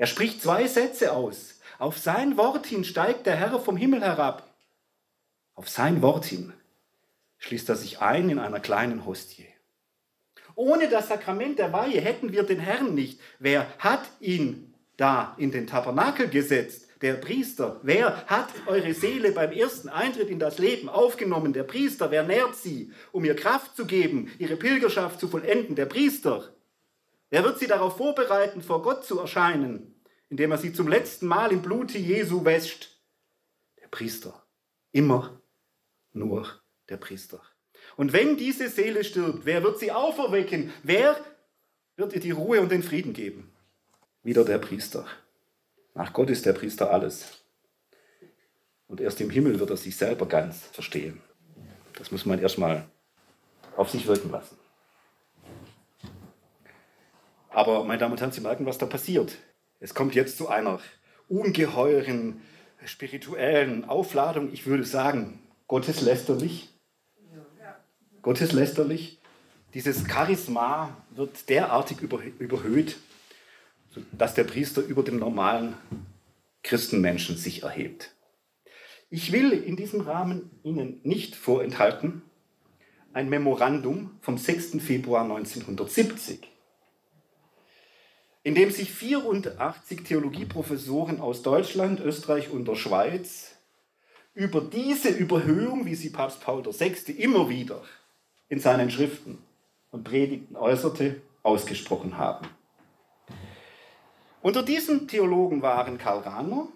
er 0.02 0.08
spricht 0.08 0.42
zwei 0.42 0.66
Sätze 0.66 1.12
aus. 1.12 1.60
Auf 1.78 1.96
sein 1.96 2.36
Wort 2.36 2.66
hin 2.66 2.82
steigt 2.82 3.24
der 3.24 3.36
Herr 3.36 3.60
vom 3.60 3.76
Himmel 3.76 4.00
herab. 4.00 4.52
Auf 5.54 5.68
sein 5.68 6.02
Wort 6.02 6.24
hin 6.24 6.52
schließt 7.38 7.68
er 7.68 7.76
sich 7.76 8.00
ein 8.00 8.28
in 8.28 8.40
einer 8.40 8.58
kleinen 8.58 9.06
Hostie. 9.06 9.46
Ohne 10.56 10.88
das 10.88 11.06
Sakrament 11.06 11.60
der 11.60 11.72
Weihe 11.72 12.00
hätten 12.00 12.32
wir 12.32 12.42
den 12.42 12.58
Herrn 12.58 12.96
nicht. 12.96 13.20
Wer 13.38 13.68
hat 13.78 14.02
ihn 14.18 14.74
da 14.96 15.36
in 15.38 15.52
den 15.52 15.68
Tabernakel 15.68 16.26
gesetzt? 16.26 16.88
Der 17.00 17.14
Priester. 17.14 17.78
Wer 17.84 18.26
hat 18.26 18.48
eure 18.66 18.94
Seele 18.94 19.30
beim 19.30 19.52
ersten 19.52 19.88
Eintritt 19.88 20.30
in 20.30 20.40
das 20.40 20.58
Leben 20.58 20.88
aufgenommen? 20.88 21.52
Der 21.52 21.62
Priester. 21.62 22.10
Wer 22.10 22.24
nährt 22.24 22.56
sie, 22.56 22.90
um 23.12 23.24
ihr 23.24 23.36
Kraft 23.36 23.76
zu 23.76 23.86
geben, 23.86 24.32
ihre 24.40 24.56
Pilgerschaft 24.56 25.20
zu 25.20 25.28
vollenden? 25.28 25.76
Der 25.76 25.86
Priester. 25.86 26.52
Wer 27.32 27.44
wird 27.44 27.60
sie 27.60 27.66
darauf 27.66 27.96
vorbereiten, 27.96 28.60
vor 28.60 28.82
Gott 28.82 29.06
zu 29.06 29.18
erscheinen, 29.18 29.91
indem 30.32 30.50
er 30.50 30.56
sie 30.56 30.72
zum 30.72 30.88
letzten 30.88 31.26
Mal 31.26 31.52
im 31.52 31.60
Blute 31.60 31.98
Jesu 31.98 32.42
wäscht? 32.46 32.98
Der 33.82 33.88
Priester. 33.88 34.42
Immer 34.90 35.42
nur 36.14 36.48
der 36.88 36.96
Priester. 36.96 37.42
Und 37.96 38.14
wenn 38.14 38.38
diese 38.38 38.70
Seele 38.70 39.04
stirbt, 39.04 39.44
wer 39.44 39.62
wird 39.62 39.78
sie 39.78 39.92
auferwecken? 39.92 40.72
Wer 40.82 41.22
wird 41.96 42.14
ihr 42.14 42.20
die 42.20 42.30
Ruhe 42.30 42.62
und 42.62 42.72
den 42.72 42.82
Frieden 42.82 43.12
geben? 43.12 43.52
Wieder 44.22 44.42
der 44.42 44.56
Priester. 44.56 45.06
Nach 45.92 46.14
Gott 46.14 46.30
ist 46.30 46.46
der 46.46 46.54
Priester 46.54 46.90
alles. 46.90 47.44
Und 48.86 49.02
erst 49.02 49.20
im 49.20 49.28
Himmel 49.28 49.60
wird 49.60 49.68
er 49.68 49.76
sich 49.76 49.98
selber 49.98 50.24
ganz 50.24 50.60
verstehen. 50.68 51.20
Das 51.98 52.10
muss 52.10 52.24
man 52.24 52.38
erstmal 52.38 52.88
auf 53.76 53.90
sich 53.90 54.06
wirken 54.06 54.30
lassen. 54.30 54.56
Aber, 57.50 57.84
meine 57.84 57.98
Damen 57.98 58.12
und 58.12 58.20
Herren, 58.20 58.32
Sie 58.32 58.40
merken, 58.40 58.64
was 58.64 58.78
da 58.78 58.86
passiert. 58.86 59.36
Es 59.82 59.94
kommt 59.94 60.14
jetzt 60.14 60.36
zu 60.36 60.48
einer 60.48 60.78
ungeheuren 61.28 62.40
spirituellen 62.84 63.84
Aufladung. 63.84 64.52
Ich 64.52 64.64
würde 64.64 64.84
sagen, 64.84 65.40
gotteslästerlich. 65.66 66.68
Gotteslästerlich. 68.22 69.18
Dieses 69.74 70.04
Charisma 70.06 70.96
wird 71.10 71.48
derartig 71.48 72.00
überhöht, 72.00 72.96
dass 74.12 74.34
der 74.34 74.44
Priester 74.44 74.82
über 74.82 75.02
dem 75.02 75.18
normalen 75.18 75.74
Christenmenschen 76.62 77.36
sich 77.36 77.64
erhebt. 77.64 78.14
Ich 79.10 79.32
will 79.32 79.50
in 79.50 79.74
diesem 79.74 80.02
Rahmen 80.02 80.48
Ihnen 80.62 81.00
nicht 81.02 81.34
vorenthalten 81.34 82.22
ein 83.12 83.28
Memorandum 83.28 84.16
vom 84.20 84.38
6. 84.38 84.80
Februar 84.80 85.24
1970, 85.24 86.51
in 88.42 88.54
dem 88.54 88.70
sich 88.70 88.92
84 88.92 90.02
Theologieprofessoren 90.04 91.20
aus 91.20 91.42
Deutschland, 91.42 92.00
Österreich 92.00 92.50
und 92.50 92.66
der 92.66 92.74
Schweiz 92.74 93.56
über 94.34 94.60
diese 94.60 95.10
Überhöhung, 95.10 95.86
wie 95.86 95.94
sie 95.94 96.10
Papst 96.10 96.40
Paul 96.40 96.64
VI. 96.64 97.12
immer 97.12 97.48
wieder 97.48 97.82
in 98.48 98.58
seinen 98.58 98.90
Schriften 98.90 99.38
und 99.90 100.04
Predigten 100.04 100.56
äußerte, 100.56 101.20
ausgesprochen 101.42 102.18
haben. 102.18 102.46
Unter 104.42 104.62
diesen 104.62 105.06
Theologen 105.06 105.62
waren 105.62 105.98
Karl 105.98 106.20
Rahner, 106.20 106.68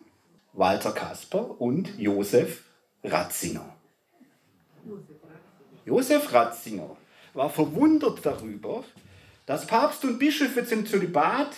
Walter 0.53 0.93
Kasper 0.93 1.61
und 1.61 1.99
Josef 1.99 2.65
Ratzinger. 3.03 3.75
Josef 5.85 6.33
Ratzinger 6.33 6.97
war 7.35 7.51
verwundert 7.51 8.25
darüber, 8.25 8.85
dass 9.47 9.67
Papst 9.67 10.05
und 10.05 10.19
Bischöfe 10.19 10.67
zum 10.67 10.87
Zölibat 10.87 11.51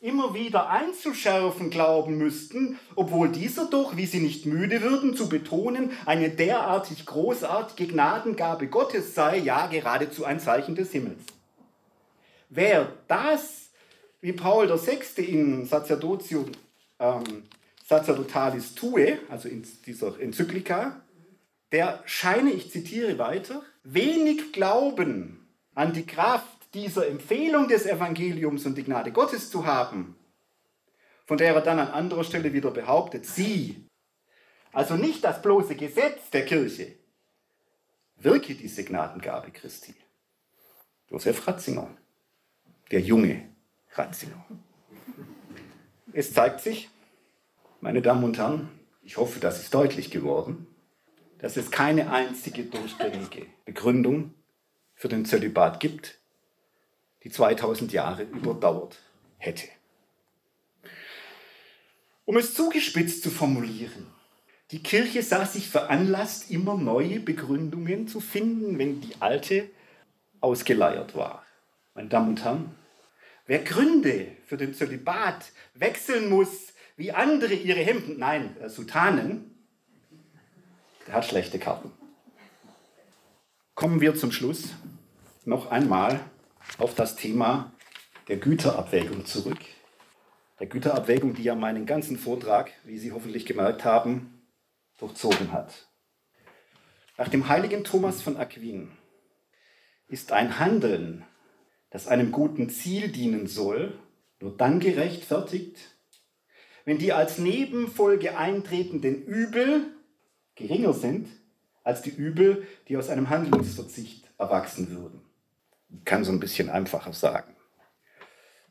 immer 0.00 0.34
wieder 0.34 0.68
einzuschärfen 0.68 1.70
glauben 1.70 2.18
müssten, 2.18 2.78
obwohl 2.96 3.28
dieser 3.28 3.66
doch, 3.66 3.96
wie 3.96 4.06
sie 4.06 4.18
nicht 4.18 4.46
müde 4.46 4.82
würden 4.82 5.14
zu 5.14 5.28
betonen, 5.28 5.92
eine 6.06 6.28
derartig 6.28 7.06
großartige 7.06 7.92
Gnadengabe 7.92 8.66
Gottes 8.66 9.14
sei, 9.14 9.38
ja 9.38 9.68
geradezu 9.68 10.24
ein 10.24 10.40
Zeichen 10.40 10.74
des 10.74 10.90
Himmels. 10.90 11.22
Wer 12.48 12.92
das 13.06 13.70
wie 14.20 14.32
Paul 14.32 14.68
VI. 14.68 15.22
in 15.22 15.66
Sacerdotium 15.66 16.46
ähm, 16.98 17.44
Sacerdotalis 17.84 18.74
Tue, 18.74 19.18
also 19.28 19.48
in 19.48 19.64
dieser 19.86 20.18
Enzyklika, 20.20 21.00
der 21.70 22.02
scheine, 22.06 22.50
ich 22.50 22.70
zitiere 22.70 23.18
weiter, 23.18 23.62
wenig 23.84 24.52
Glauben 24.52 25.46
an 25.74 25.92
die 25.92 26.06
Kraft 26.06 26.51
dieser 26.74 27.06
Empfehlung 27.08 27.68
des 27.68 27.86
Evangeliums 27.86 28.64
und 28.66 28.76
die 28.76 28.84
Gnade 28.84 29.12
Gottes 29.12 29.50
zu 29.50 29.66
haben, 29.66 30.16
von 31.26 31.36
der 31.36 31.54
er 31.54 31.60
dann 31.60 31.78
an 31.78 31.88
anderer 31.88 32.24
Stelle 32.24 32.52
wieder 32.52 32.70
behauptet, 32.70 33.26
sie, 33.26 33.86
also 34.72 34.94
nicht 34.94 35.22
das 35.24 35.42
bloße 35.42 35.76
Gesetz 35.76 36.30
der 36.30 36.44
Kirche, 36.44 36.96
wirke 38.16 38.54
diese 38.54 38.84
Gnadengabe 38.84 39.50
Christi. 39.50 39.94
Josef 41.10 41.46
Ratzinger, 41.46 41.90
der 42.90 43.00
Junge, 43.00 43.50
Ratzinger. 43.94 44.46
Es 46.14 46.32
zeigt 46.32 46.60
sich, 46.60 46.88
meine 47.80 48.00
Damen 48.00 48.24
und 48.24 48.38
Herren, 48.38 48.70
ich 49.02 49.16
hoffe, 49.16 49.40
das 49.40 49.60
ist 49.60 49.74
deutlich 49.74 50.10
geworden, 50.10 50.66
dass 51.38 51.56
es 51.56 51.70
keine 51.70 52.10
einzige 52.10 52.64
durchgängige 52.64 53.46
Begründung 53.64 54.32
für 54.94 55.08
den 55.08 55.24
Zölibat 55.24 55.80
gibt, 55.80 56.21
die 57.24 57.30
2000 57.30 57.92
Jahre 57.92 58.24
überdauert 58.24 58.98
hätte. 59.38 59.68
Um 62.24 62.36
es 62.36 62.54
zugespitzt 62.54 63.22
zu 63.22 63.30
formulieren, 63.30 64.06
die 64.70 64.82
Kirche 64.82 65.22
sah 65.22 65.44
sich 65.44 65.68
veranlasst, 65.68 66.50
immer 66.50 66.76
neue 66.76 67.20
Begründungen 67.20 68.08
zu 68.08 68.20
finden, 68.20 68.78
wenn 68.78 69.00
die 69.00 69.14
alte 69.20 69.68
ausgeleiert 70.40 71.14
war. 71.14 71.44
Meine 71.94 72.08
Damen 72.08 72.30
und 72.30 72.44
Herren, 72.44 72.74
Wer 73.46 73.58
Gründe 73.58 74.28
für 74.46 74.56
den 74.56 74.72
Zölibat 74.72 75.50
wechseln 75.74 76.30
muss, 76.30 76.72
wie 76.96 77.12
andere 77.12 77.54
ihre 77.54 77.80
Hemden, 77.80 78.18
nein, 78.18 78.56
äh, 78.60 78.68
Sutanen, 78.68 79.66
der 81.06 81.14
hat 81.14 81.26
schlechte 81.26 81.58
Karten. 81.58 81.90
Kommen 83.74 84.00
wir 84.00 84.14
zum 84.14 84.30
Schluss 84.30 84.68
noch 85.44 85.70
einmal 85.70 86.20
auf 86.78 86.94
das 86.94 87.16
Thema 87.16 87.72
der 88.28 88.36
Güterabwägung 88.36 89.24
zurück. 89.24 89.58
Der 90.60 90.66
Güterabwägung, 90.66 91.34
die 91.34 91.42
ja 91.42 91.54
meinen 91.54 91.86
ganzen 91.86 92.18
Vortrag, 92.18 92.70
wie 92.84 92.98
Sie 92.98 93.12
hoffentlich 93.12 93.46
gemerkt 93.46 93.84
haben, 93.84 94.42
durchzogen 94.98 95.52
hat. 95.52 95.88
Nach 97.18 97.28
dem 97.28 97.48
heiligen 97.48 97.84
Thomas 97.84 98.22
von 98.22 98.36
Aquin 98.36 98.90
ist 100.08 100.32
ein 100.32 100.58
Handeln 100.58 101.24
das 101.92 102.08
einem 102.08 102.32
guten 102.32 102.70
Ziel 102.70 103.08
dienen 103.08 103.46
soll, 103.46 103.98
nur 104.40 104.56
dann 104.56 104.80
gerechtfertigt, 104.80 105.78
wenn 106.84 106.98
die 106.98 107.12
als 107.12 107.38
Nebenfolge 107.38 108.36
eintretenden 108.36 109.22
Übel 109.24 109.84
geringer 110.54 110.94
sind 110.94 111.28
als 111.84 112.02
die 112.02 112.10
Übel, 112.10 112.66
die 112.88 112.96
aus 112.96 113.08
einem 113.08 113.28
Handlungsverzicht 113.28 114.30
erwachsen 114.38 114.90
würden. 114.90 115.20
Kann 116.04 116.24
so 116.24 116.32
ein 116.32 116.40
bisschen 116.40 116.70
einfacher 116.70 117.12
sagen. 117.12 117.54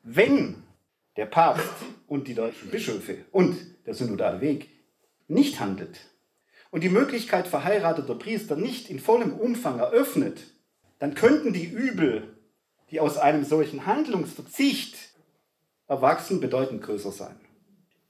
Wenn 0.03 0.63
der 1.17 1.25
Papst 1.25 1.69
und 2.07 2.27
die 2.27 2.33
deutschen 2.33 2.69
Bischöfe 2.69 3.25
und 3.31 3.57
der 3.85 3.93
synodale 3.93 4.41
Weg 4.41 4.69
nicht 5.27 5.59
handelt 5.59 5.99
und 6.71 6.83
die 6.83 6.89
Möglichkeit 6.89 7.47
verheirateter 7.47 8.15
Priester 8.15 8.55
nicht 8.55 8.89
in 8.89 8.99
vollem 8.99 9.33
Umfang 9.33 9.79
eröffnet, 9.79 10.41
dann 10.99 11.15
könnten 11.15 11.53
die 11.53 11.65
Übel 11.65 12.37
die 12.91 12.99
aus 12.99 13.17
einem 13.17 13.45
solchen 13.45 13.85
Handlungsverzicht 13.85 14.97
erwachsen, 15.87 16.41
bedeutend 16.41 16.83
größer 16.83 17.11
sein. 17.11 17.39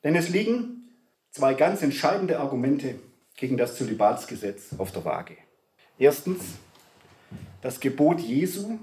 Denn 0.03 0.15
es 0.15 0.29
liegen 0.29 0.89
zwei 1.29 1.53
ganz 1.53 1.83
entscheidende 1.83 2.39
Argumente 2.39 2.95
gegen 3.35 3.57
das 3.57 3.75
Zölibatsgesetz 3.75 4.69
auf 4.77 4.91
der 4.91 5.05
Waage. 5.05 5.37
Erstens, 5.99 6.41
das 7.61 7.79
Gebot 7.79 8.19
Jesu, 8.19 8.79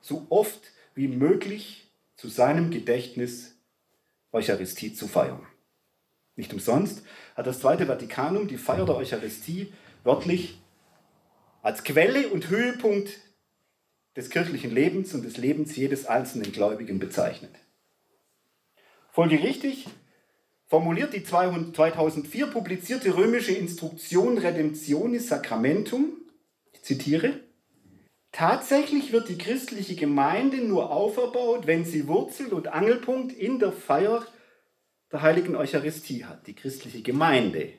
so 0.00 0.26
oft 0.30 0.60
wie 0.94 1.08
möglich 1.08 1.90
zu 2.16 2.28
seinem 2.28 2.70
Gedächtnis 2.70 3.56
Eucharistie 4.32 4.94
zu 4.94 5.08
feiern. 5.08 5.46
Nicht 6.36 6.52
umsonst 6.52 7.02
hat 7.34 7.46
das 7.46 7.60
Zweite 7.60 7.86
Vatikanum 7.86 8.48
die 8.48 8.58
Feier 8.58 8.84
der 8.84 8.96
Eucharistie 8.96 9.72
wörtlich 10.04 10.58
als 11.62 11.82
Quelle 11.82 12.28
und 12.28 12.50
Höhepunkt 12.50 13.10
des 14.14 14.30
kirchlichen 14.30 14.70
Lebens 14.70 15.14
und 15.14 15.24
des 15.24 15.36
Lebens 15.36 15.76
jedes 15.76 16.06
einzelnen 16.06 16.52
Gläubigen 16.52 16.98
bezeichnet. 16.98 17.54
Folgerichtig 19.10 19.86
formuliert 20.66 21.14
die 21.14 21.24
2004 21.24 22.48
publizierte 22.48 23.16
römische 23.16 23.52
Instruktion 23.52 24.38
Redemptionis 24.38 25.28
Sacramentum, 25.28 26.12
ich 26.72 26.82
zitiere, 26.82 27.40
Tatsächlich 28.36 29.12
wird 29.12 29.30
die 29.30 29.38
christliche 29.38 29.94
Gemeinde 29.94 30.58
nur 30.58 30.90
auferbaut, 30.90 31.66
wenn 31.66 31.86
sie 31.86 32.06
Wurzel 32.06 32.52
und 32.52 32.68
Angelpunkt 32.68 33.32
in 33.32 33.58
der 33.58 33.72
Feier 33.72 34.26
der 35.10 35.22
heiligen 35.22 35.56
Eucharistie 35.56 36.26
hat. 36.26 36.46
Die 36.46 36.54
christliche 36.54 37.00
Gemeinde. 37.00 37.72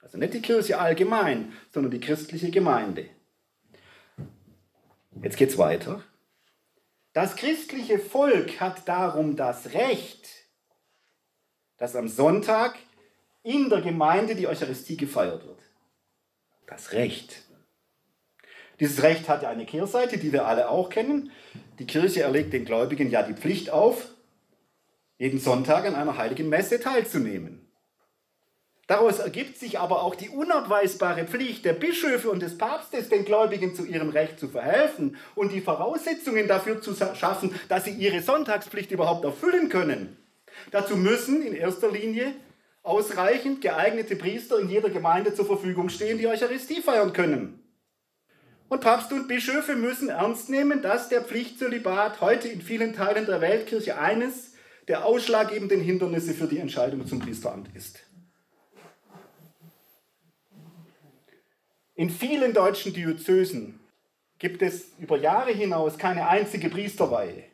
Also 0.00 0.16
nicht 0.16 0.32
die 0.32 0.40
Kirche 0.40 0.78
allgemein, 0.78 1.52
sondern 1.70 1.90
die 1.90 2.00
christliche 2.00 2.50
Gemeinde. 2.50 3.10
Jetzt 5.22 5.36
geht's 5.36 5.58
weiter. 5.58 6.02
Das 7.12 7.36
christliche 7.36 7.98
Volk 7.98 8.60
hat 8.60 8.88
darum 8.88 9.36
das 9.36 9.74
Recht, 9.74 10.30
dass 11.76 11.94
am 11.94 12.08
Sonntag 12.08 12.78
in 13.42 13.68
der 13.68 13.82
Gemeinde 13.82 14.34
die 14.34 14.46
Eucharistie 14.46 14.96
gefeiert 14.96 15.44
wird. 15.44 15.60
Das 16.66 16.92
Recht. 16.92 17.47
Dieses 18.80 19.02
Recht 19.02 19.28
hat 19.28 19.42
ja 19.42 19.48
eine 19.48 19.66
Kehrseite, 19.66 20.18
die 20.18 20.32
wir 20.32 20.46
alle 20.46 20.68
auch 20.68 20.88
kennen. 20.88 21.32
Die 21.78 21.86
Kirche 21.86 22.22
erlegt 22.22 22.52
den 22.52 22.64
Gläubigen 22.64 23.10
ja 23.10 23.22
die 23.22 23.34
Pflicht 23.34 23.70
auf, 23.70 24.08
jeden 25.18 25.40
Sonntag 25.40 25.84
an 25.84 25.94
einer 25.94 26.16
heiligen 26.16 26.48
Messe 26.48 26.78
teilzunehmen. 26.78 27.68
Daraus 28.86 29.18
ergibt 29.18 29.58
sich 29.58 29.78
aber 29.78 30.02
auch 30.02 30.14
die 30.14 30.30
unabweisbare 30.30 31.24
Pflicht 31.26 31.66
der 31.66 31.74
Bischöfe 31.74 32.30
und 32.30 32.40
des 32.40 32.56
Papstes, 32.56 33.10
den 33.10 33.26
Gläubigen 33.26 33.74
zu 33.74 33.84
ihrem 33.84 34.08
Recht 34.08 34.40
zu 34.40 34.48
verhelfen 34.48 35.16
und 35.34 35.52
die 35.52 35.60
Voraussetzungen 35.60 36.48
dafür 36.48 36.80
zu 36.80 36.94
schaffen, 36.94 37.54
dass 37.68 37.84
sie 37.84 37.90
ihre 37.90 38.22
Sonntagspflicht 38.22 38.90
überhaupt 38.90 39.24
erfüllen 39.26 39.68
können. 39.68 40.16
Dazu 40.70 40.96
müssen 40.96 41.42
in 41.42 41.52
erster 41.52 41.90
Linie 41.90 42.32
ausreichend 42.82 43.60
geeignete 43.60 44.16
Priester 44.16 44.58
in 44.58 44.70
jeder 44.70 44.88
Gemeinde 44.88 45.34
zur 45.34 45.44
Verfügung 45.44 45.90
stehen, 45.90 46.16
die 46.16 46.26
Eucharistie 46.26 46.80
feiern 46.80 47.12
können. 47.12 47.67
Und 48.68 48.80
Papst 48.82 49.12
und 49.12 49.28
Bischöfe 49.28 49.76
müssen 49.76 50.10
ernst 50.10 50.50
nehmen, 50.50 50.82
dass 50.82 51.08
der 51.08 51.22
Pflichtzölibat 51.22 52.20
heute 52.20 52.48
in 52.48 52.60
vielen 52.60 52.94
Teilen 52.94 53.24
der 53.24 53.40
Weltkirche 53.40 53.98
eines 53.98 54.52
der 54.88 55.04
ausschlaggebenden 55.06 55.80
Hindernisse 55.80 56.34
für 56.34 56.46
die 56.46 56.58
Entscheidung 56.58 57.06
zum 57.06 57.18
Priesteramt 57.18 57.74
ist. 57.74 58.00
In 61.94 62.10
vielen 62.10 62.52
deutschen 62.52 62.92
Diözesen 62.92 63.80
gibt 64.38 64.62
es 64.62 64.92
über 64.98 65.18
Jahre 65.18 65.50
hinaus 65.50 65.98
keine 65.98 66.28
einzige 66.28 66.68
Priesterweihe. 66.68 67.44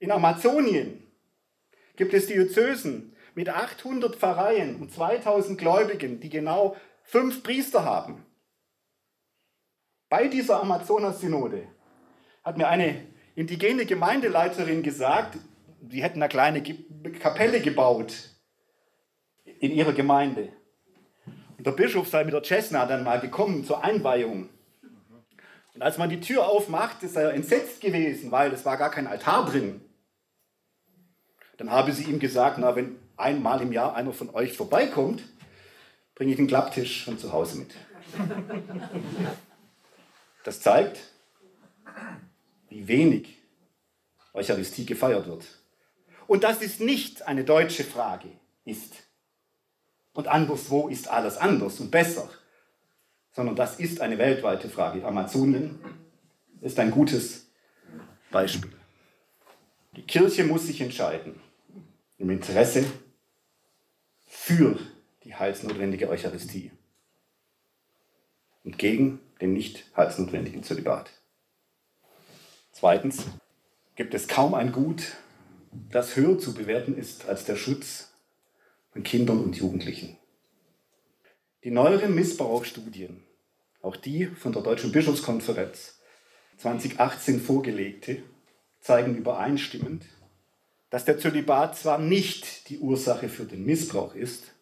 In 0.00 0.10
Amazonien 0.10 1.02
gibt 1.96 2.12
es 2.12 2.26
Diözesen 2.26 3.16
mit 3.34 3.48
800 3.48 4.16
Pfarreien 4.16 4.76
und 4.76 4.92
2000 4.92 5.58
Gläubigen, 5.58 6.20
die 6.20 6.28
genau 6.28 6.76
fünf 7.04 7.42
Priester 7.42 7.84
haben. 7.84 8.26
Bei 10.10 10.26
dieser 10.26 10.60
Amazonas-Synode 10.60 11.68
hat 12.42 12.58
mir 12.58 12.68
eine 12.68 13.06
indigene 13.36 13.86
Gemeindeleiterin 13.86 14.82
gesagt, 14.82 15.38
sie 15.88 16.02
hätten 16.02 16.20
eine 16.20 16.28
kleine 16.28 16.62
Kapelle 17.20 17.60
gebaut 17.60 18.12
in 19.44 19.70
ihrer 19.70 19.92
Gemeinde. 19.92 20.48
Und 21.56 21.64
der 21.64 21.70
Bischof 21.70 22.08
sei 22.08 22.24
mit 22.24 22.34
der 22.34 22.42
Cessna 22.42 22.86
dann 22.86 23.04
mal 23.04 23.20
gekommen 23.20 23.64
zur 23.64 23.84
Einweihung. 23.84 24.48
Und 25.74 25.82
als 25.82 25.96
man 25.96 26.10
die 26.10 26.18
Tür 26.18 26.48
aufmacht, 26.48 27.04
ist 27.04 27.16
er 27.16 27.32
entsetzt 27.32 27.80
gewesen, 27.80 28.32
weil 28.32 28.52
es 28.52 28.64
war 28.64 28.76
gar 28.76 28.90
kein 28.90 29.06
Altar 29.06 29.46
drin. 29.46 29.80
Dann 31.56 31.70
habe 31.70 31.92
sie 31.92 32.10
ihm 32.10 32.18
gesagt, 32.18 32.58
na, 32.58 32.74
wenn 32.74 32.96
einmal 33.16 33.62
im 33.62 33.70
Jahr 33.70 33.94
einer 33.94 34.12
von 34.12 34.30
euch 34.30 34.56
vorbeikommt, 34.56 35.22
bringe 36.16 36.32
ich 36.32 36.38
einen 36.38 36.48
Klapptisch 36.48 37.04
von 37.04 37.16
zu 37.16 37.32
Hause 37.32 37.58
mit. 37.58 37.74
Das 40.44 40.60
zeigt, 40.60 40.98
wie 42.68 42.86
wenig 42.88 43.38
Eucharistie 44.32 44.86
gefeiert 44.86 45.26
wird. 45.26 45.44
Und 46.26 46.44
dass 46.44 46.62
es 46.62 46.78
nicht 46.78 47.22
eine 47.26 47.44
deutsche 47.44 47.84
Frage 47.84 48.28
ist 48.64 48.94
und 50.12 50.28
anderswo 50.28 50.88
ist 50.88 51.08
alles 51.08 51.36
anders 51.36 51.80
und 51.80 51.90
besser, 51.90 52.30
sondern 53.32 53.56
das 53.56 53.78
ist 53.78 54.00
eine 54.00 54.18
weltweite 54.18 54.68
Frage. 54.68 55.04
Amazonien 55.04 55.78
ist 56.60 56.78
ein 56.78 56.90
gutes 56.90 57.46
Beispiel. 58.30 58.72
Die 59.96 60.02
Kirche 60.02 60.44
muss 60.44 60.66
sich 60.66 60.80
entscheiden 60.80 61.40
im 62.18 62.30
Interesse 62.30 62.84
für 64.26 64.78
die 65.24 65.34
heilsnotwendige 65.34 66.08
Eucharistie 66.08 66.70
und 68.64 68.78
gegen 68.78 69.20
den 69.40 69.52
nicht 69.52 69.84
heilsnotwendigen 69.96 70.62
Zölibat. 70.62 71.10
Zweitens 72.72 73.24
gibt 73.96 74.14
es 74.14 74.28
kaum 74.28 74.54
ein 74.54 74.72
Gut, 74.72 75.16
das 75.90 76.16
höher 76.16 76.38
zu 76.38 76.54
bewerten 76.54 76.96
ist 76.96 77.28
als 77.28 77.44
der 77.44 77.56
Schutz 77.56 78.12
von 78.92 79.02
Kindern 79.02 79.42
und 79.42 79.56
Jugendlichen. 79.56 80.16
Die 81.64 81.70
neueren 81.70 82.14
Missbrauchsstudien, 82.14 83.22
auch 83.82 83.96
die 83.96 84.26
von 84.26 84.52
der 84.52 84.62
Deutschen 84.62 84.92
Bischofskonferenz 84.92 85.98
2018 86.56 87.40
vorgelegte, 87.40 88.22
zeigen 88.80 89.16
übereinstimmend, 89.16 90.06
dass 90.90 91.04
der 91.04 91.18
Zölibat 91.18 91.76
zwar 91.76 91.98
nicht 91.98 92.68
die 92.68 92.78
Ursache 92.78 93.28
für 93.28 93.44
den 93.44 93.64
Missbrauch 93.64 94.14
ist, 94.14 94.52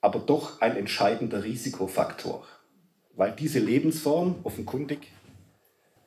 aber 0.00 0.20
doch 0.20 0.60
ein 0.60 0.76
entscheidender 0.76 1.44
Risikofaktor, 1.44 2.46
weil 3.16 3.32
diese 3.32 3.58
Lebensform 3.58 4.36
offenkundig 4.44 5.12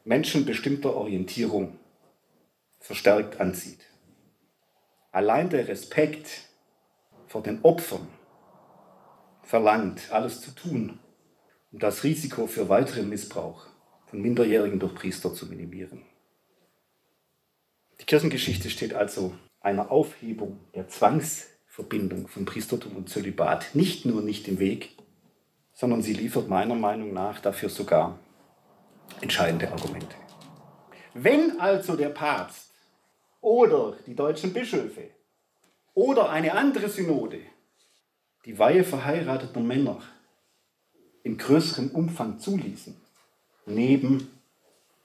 Menschen 0.04 0.46
bestimmter 0.46 0.96
Orientierung 0.96 1.78
verstärkt 2.80 3.40
anzieht. 3.40 3.80
Allein 5.12 5.50
der 5.50 5.68
Respekt 5.68 6.44
vor 7.28 7.44
den 7.44 7.62
Opfern 7.64 8.08
verlangt, 9.44 10.12
alles 10.12 10.42
zu 10.42 10.52
tun, 10.52 11.00
um 11.72 11.80
das 11.80 12.04
Risiko 12.04 12.48
für 12.48 12.70
weiteren 12.70 13.10
Missbrauch 13.10 13.66
von 14.06 14.22
Minderjährigen 14.22 14.80
durch 14.80 14.96
Priester 14.96 15.34
zu 15.34 15.48
minimieren. 15.48 16.04
Die 18.00 18.06
Kirchengeschichte 18.06 18.70
steht 18.70 18.94
also 18.94 19.34
einer 19.60 19.92
Aufhebung 19.92 20.60
der 20.76 20.88
Zwangsverbindung 20.88 22.28
von 22.28 22.46
Priestertum 22.46 22.96
und 22.96 23.10
Zölibat 23.10 23.76
nicht 23.76 24.06
nur 24.06 24.22
nicht 24.22 24.48
im 24.48 24.60
Weg, 24.60 24.97
sondern 25.78 26.02
sie 26.02 26.14
liefert 26.14 26.50
meiner 26.50 26.74
Meinung 26.74 27.14
nach 27.14 27.40
dafür 27.40 27.70
sogar 27.70 28.18
entscheidende 29.22 29.72
Argumente. 29.72 30.16
Wenn 31.14 31.60
also 31.60 31.96
der 31.96 32.10
Papst 32.10 32.72
oder 33.42 33.96
die 34.08 34.16
deutschen 34.16 34.54
Bischöfe 34.54 35.12
oder 35.94 36.32
eine 36.32 36.54
andere 36.54 36.90
Synode 36.90 37.42
die 38.46 38.58
Weihe 38.58 38.84
verheirateter 38.84 39.60
Männer 39.60 40.02
in 41.22 41.38
größerem 41.38 41.92
Umfang 41.92 42.40
zuließen, 42.40 43.00
neben 43.68 44.32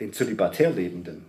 den 0.00 0.14
zölibatär 0.14 0.70
Lebenden, 0.70 1.26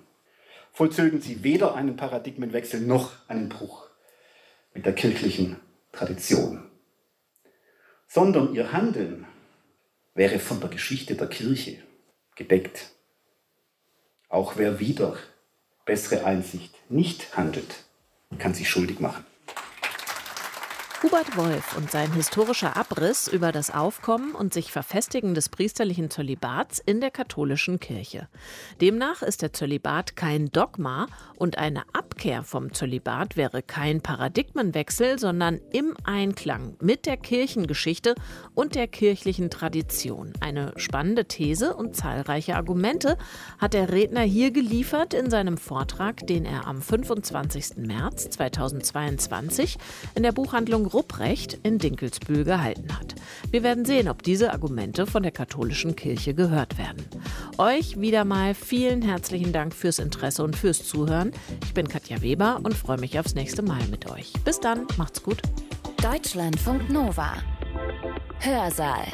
vollzögen 0.71 1.19
sie 1.19 1.43
weder 1.43 1.75
einen 1.75 1.97
Paradigmenwechsel 1.97 2.79
noch 2.79 3.11
einen 3.27 3.49
Bruch 3.49 3.89
mit 4.73 4.85
der 4.85 4.93
kirchlichen 4.93 5.59
Tradition, 5.91 6.71
sondern 8.07 8.53
ihr 8.53 8.71
Handeln 8.71 9.27
wäre 10.15 10.39
von 10.39 10.59
der 10.59 10.69
Geschichte 10.69 11.15
der 11.15 11.27
Kirche 11.27 11.77
gedeckt. 12.35 12.91
Auch 14.29 14.57
wer 14.57 14.79
wieder 14.79 15.17
bessere 15.85 16.25
Einsicht 16.25 16.73
nicht 16.89 17.35
handelt, 17.35 17.83
kann 18.39 18.53
sich 18.53 18.69
schuldig 18.69 18.99
machen. 18.99 19.25
Hubert 21.03 21.35
Wolf 21.35 21.75
und 21.75 21.91
sein 21.91 22.13
historischer 22.13 22.77
Abriss 22.77 23.27
über 23.27 23.51
das 23.51 23.69
Aufkommen 23.69 24.33
und 24.33 24.53
sich 24.53 24.71
Verfestigen 24.71 25.33
des 25.33 25.49
priesterlichen 25.49 26.09
Zölibats 26.09 26.79
in 26.79 27.01
der 27.01 27.11
katholischen 27.11 27.81
Kirche. 27.81 28.29
Demnach 28.79 29.21
ist 29.21 29.41
der 29.41 29.51
Zölibat 29.51 30.15
kein 30.15 30.49
Dogma 30.53 31.07
und 31.35 31.57
eine 31.57 31.83
Abkehr 31.91 32.41
vom 32.43 32.73
Zölibat 32.73 33.35
wäre 33.35 33.61
kein 33.61 33.99
Paradigmenwechsel, 33.99 35.19
sondern 35.19 35.59
im 35.73 35.93
Einklang 36.05 36.77
mit 36.79 37.05
der 37.05 37.17
Kirchengeschichte 37.17 38.15
und 38.55 38.73
der 38.73 38.87
kirchlichen 38.87 39.49
Tradition. 39.49 40.31
Eine 40.39 40.71
spannende 40.77 41.25
These 41.25 41.75
und 41.75 41.97
zahlreiche 41.97 42.55
Argumente 42.55 43.17
hat 43.57 43.73
der 43.73 43.91
Redner 43.91 44.21
hier 44.21 44.51
geliefert 44.51 45.13
in 45.13 45.29
seinem 45.29 45.57
Vortrag, 45.57 46.25
den 46.27 46.45
er 46.45 46.65
am 46.65 46.81
25. 46.81 47.75
März 47.75 48.29
2022 48.29 49.77
in 50.15 50.23
der 50.23 50.31
Buchhandlung 50.31 50.92
Rupprecht 50.93 51.59
in 51.63 51.77
Dinkelsbühl 51.77 52.43
gehalten 52.43 52.97
hat. 52.97 53.15
Wir 53.51 53.63
werden 53.63 53.85
sehen, 53.85 54.09
ob 54.09 54.23
diese 54.23 54.51
Argumente 54.51 55.05
von 55.05 55.23
der 55.23 55.31
katholischen 55.31 55.95
Kirche 55.95 56.33
gehört 56.33 56.77
werden. 56.77 57.05
Euch 57.57 57.99
wieder 57.99 58.25
mal 58.25 58.53
vielen 58.53 59.01
herzlichen 59.01 59.53
Dank 59.53 59.73
fürs 59.73 59.99
Interesse 59.99 60.43
und 60.43 60.55
fürs 60.55 60.85
Zuhören. 60.85 61.31
Ich 61.63 61.73
bin 61.73 61.87
Katja 61.87 62.21
Weber 62.21 62.59
und 62.63 62.75
freue 62.75 62.99
mich 62.99 63.19
aufs 63.19 63.35
nächste 63.35 63.61
Mal 63.61 63.85
mit 63.89 64.09
euch. 64.09 64.33
Bis 64.43 64.59
dann, 64.59 64.87
macht's 64.97 65.21
gut. 65.21 65.41
Deutschlandfunk 66.01 66.89
Nova. 66.89 67.33
Hörsaal. 68.39 69.05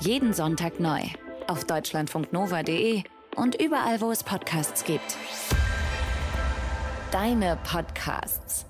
Jeden 0.00 0.32
Sonntag 0.32 0.78
neu. 0.78 1.00
Auf 1.46 1.64
deutschlandfunknova.de 1.64 3.02
und 3.36 3.60
überall, 3.60 4.00
wo 4.00 4.10
es 4.10 4.22
Podcasts 4.22 4.84
gibt. 4.84 5.16
Deine 7.10 7.58
Podcasts. 7.64 8.67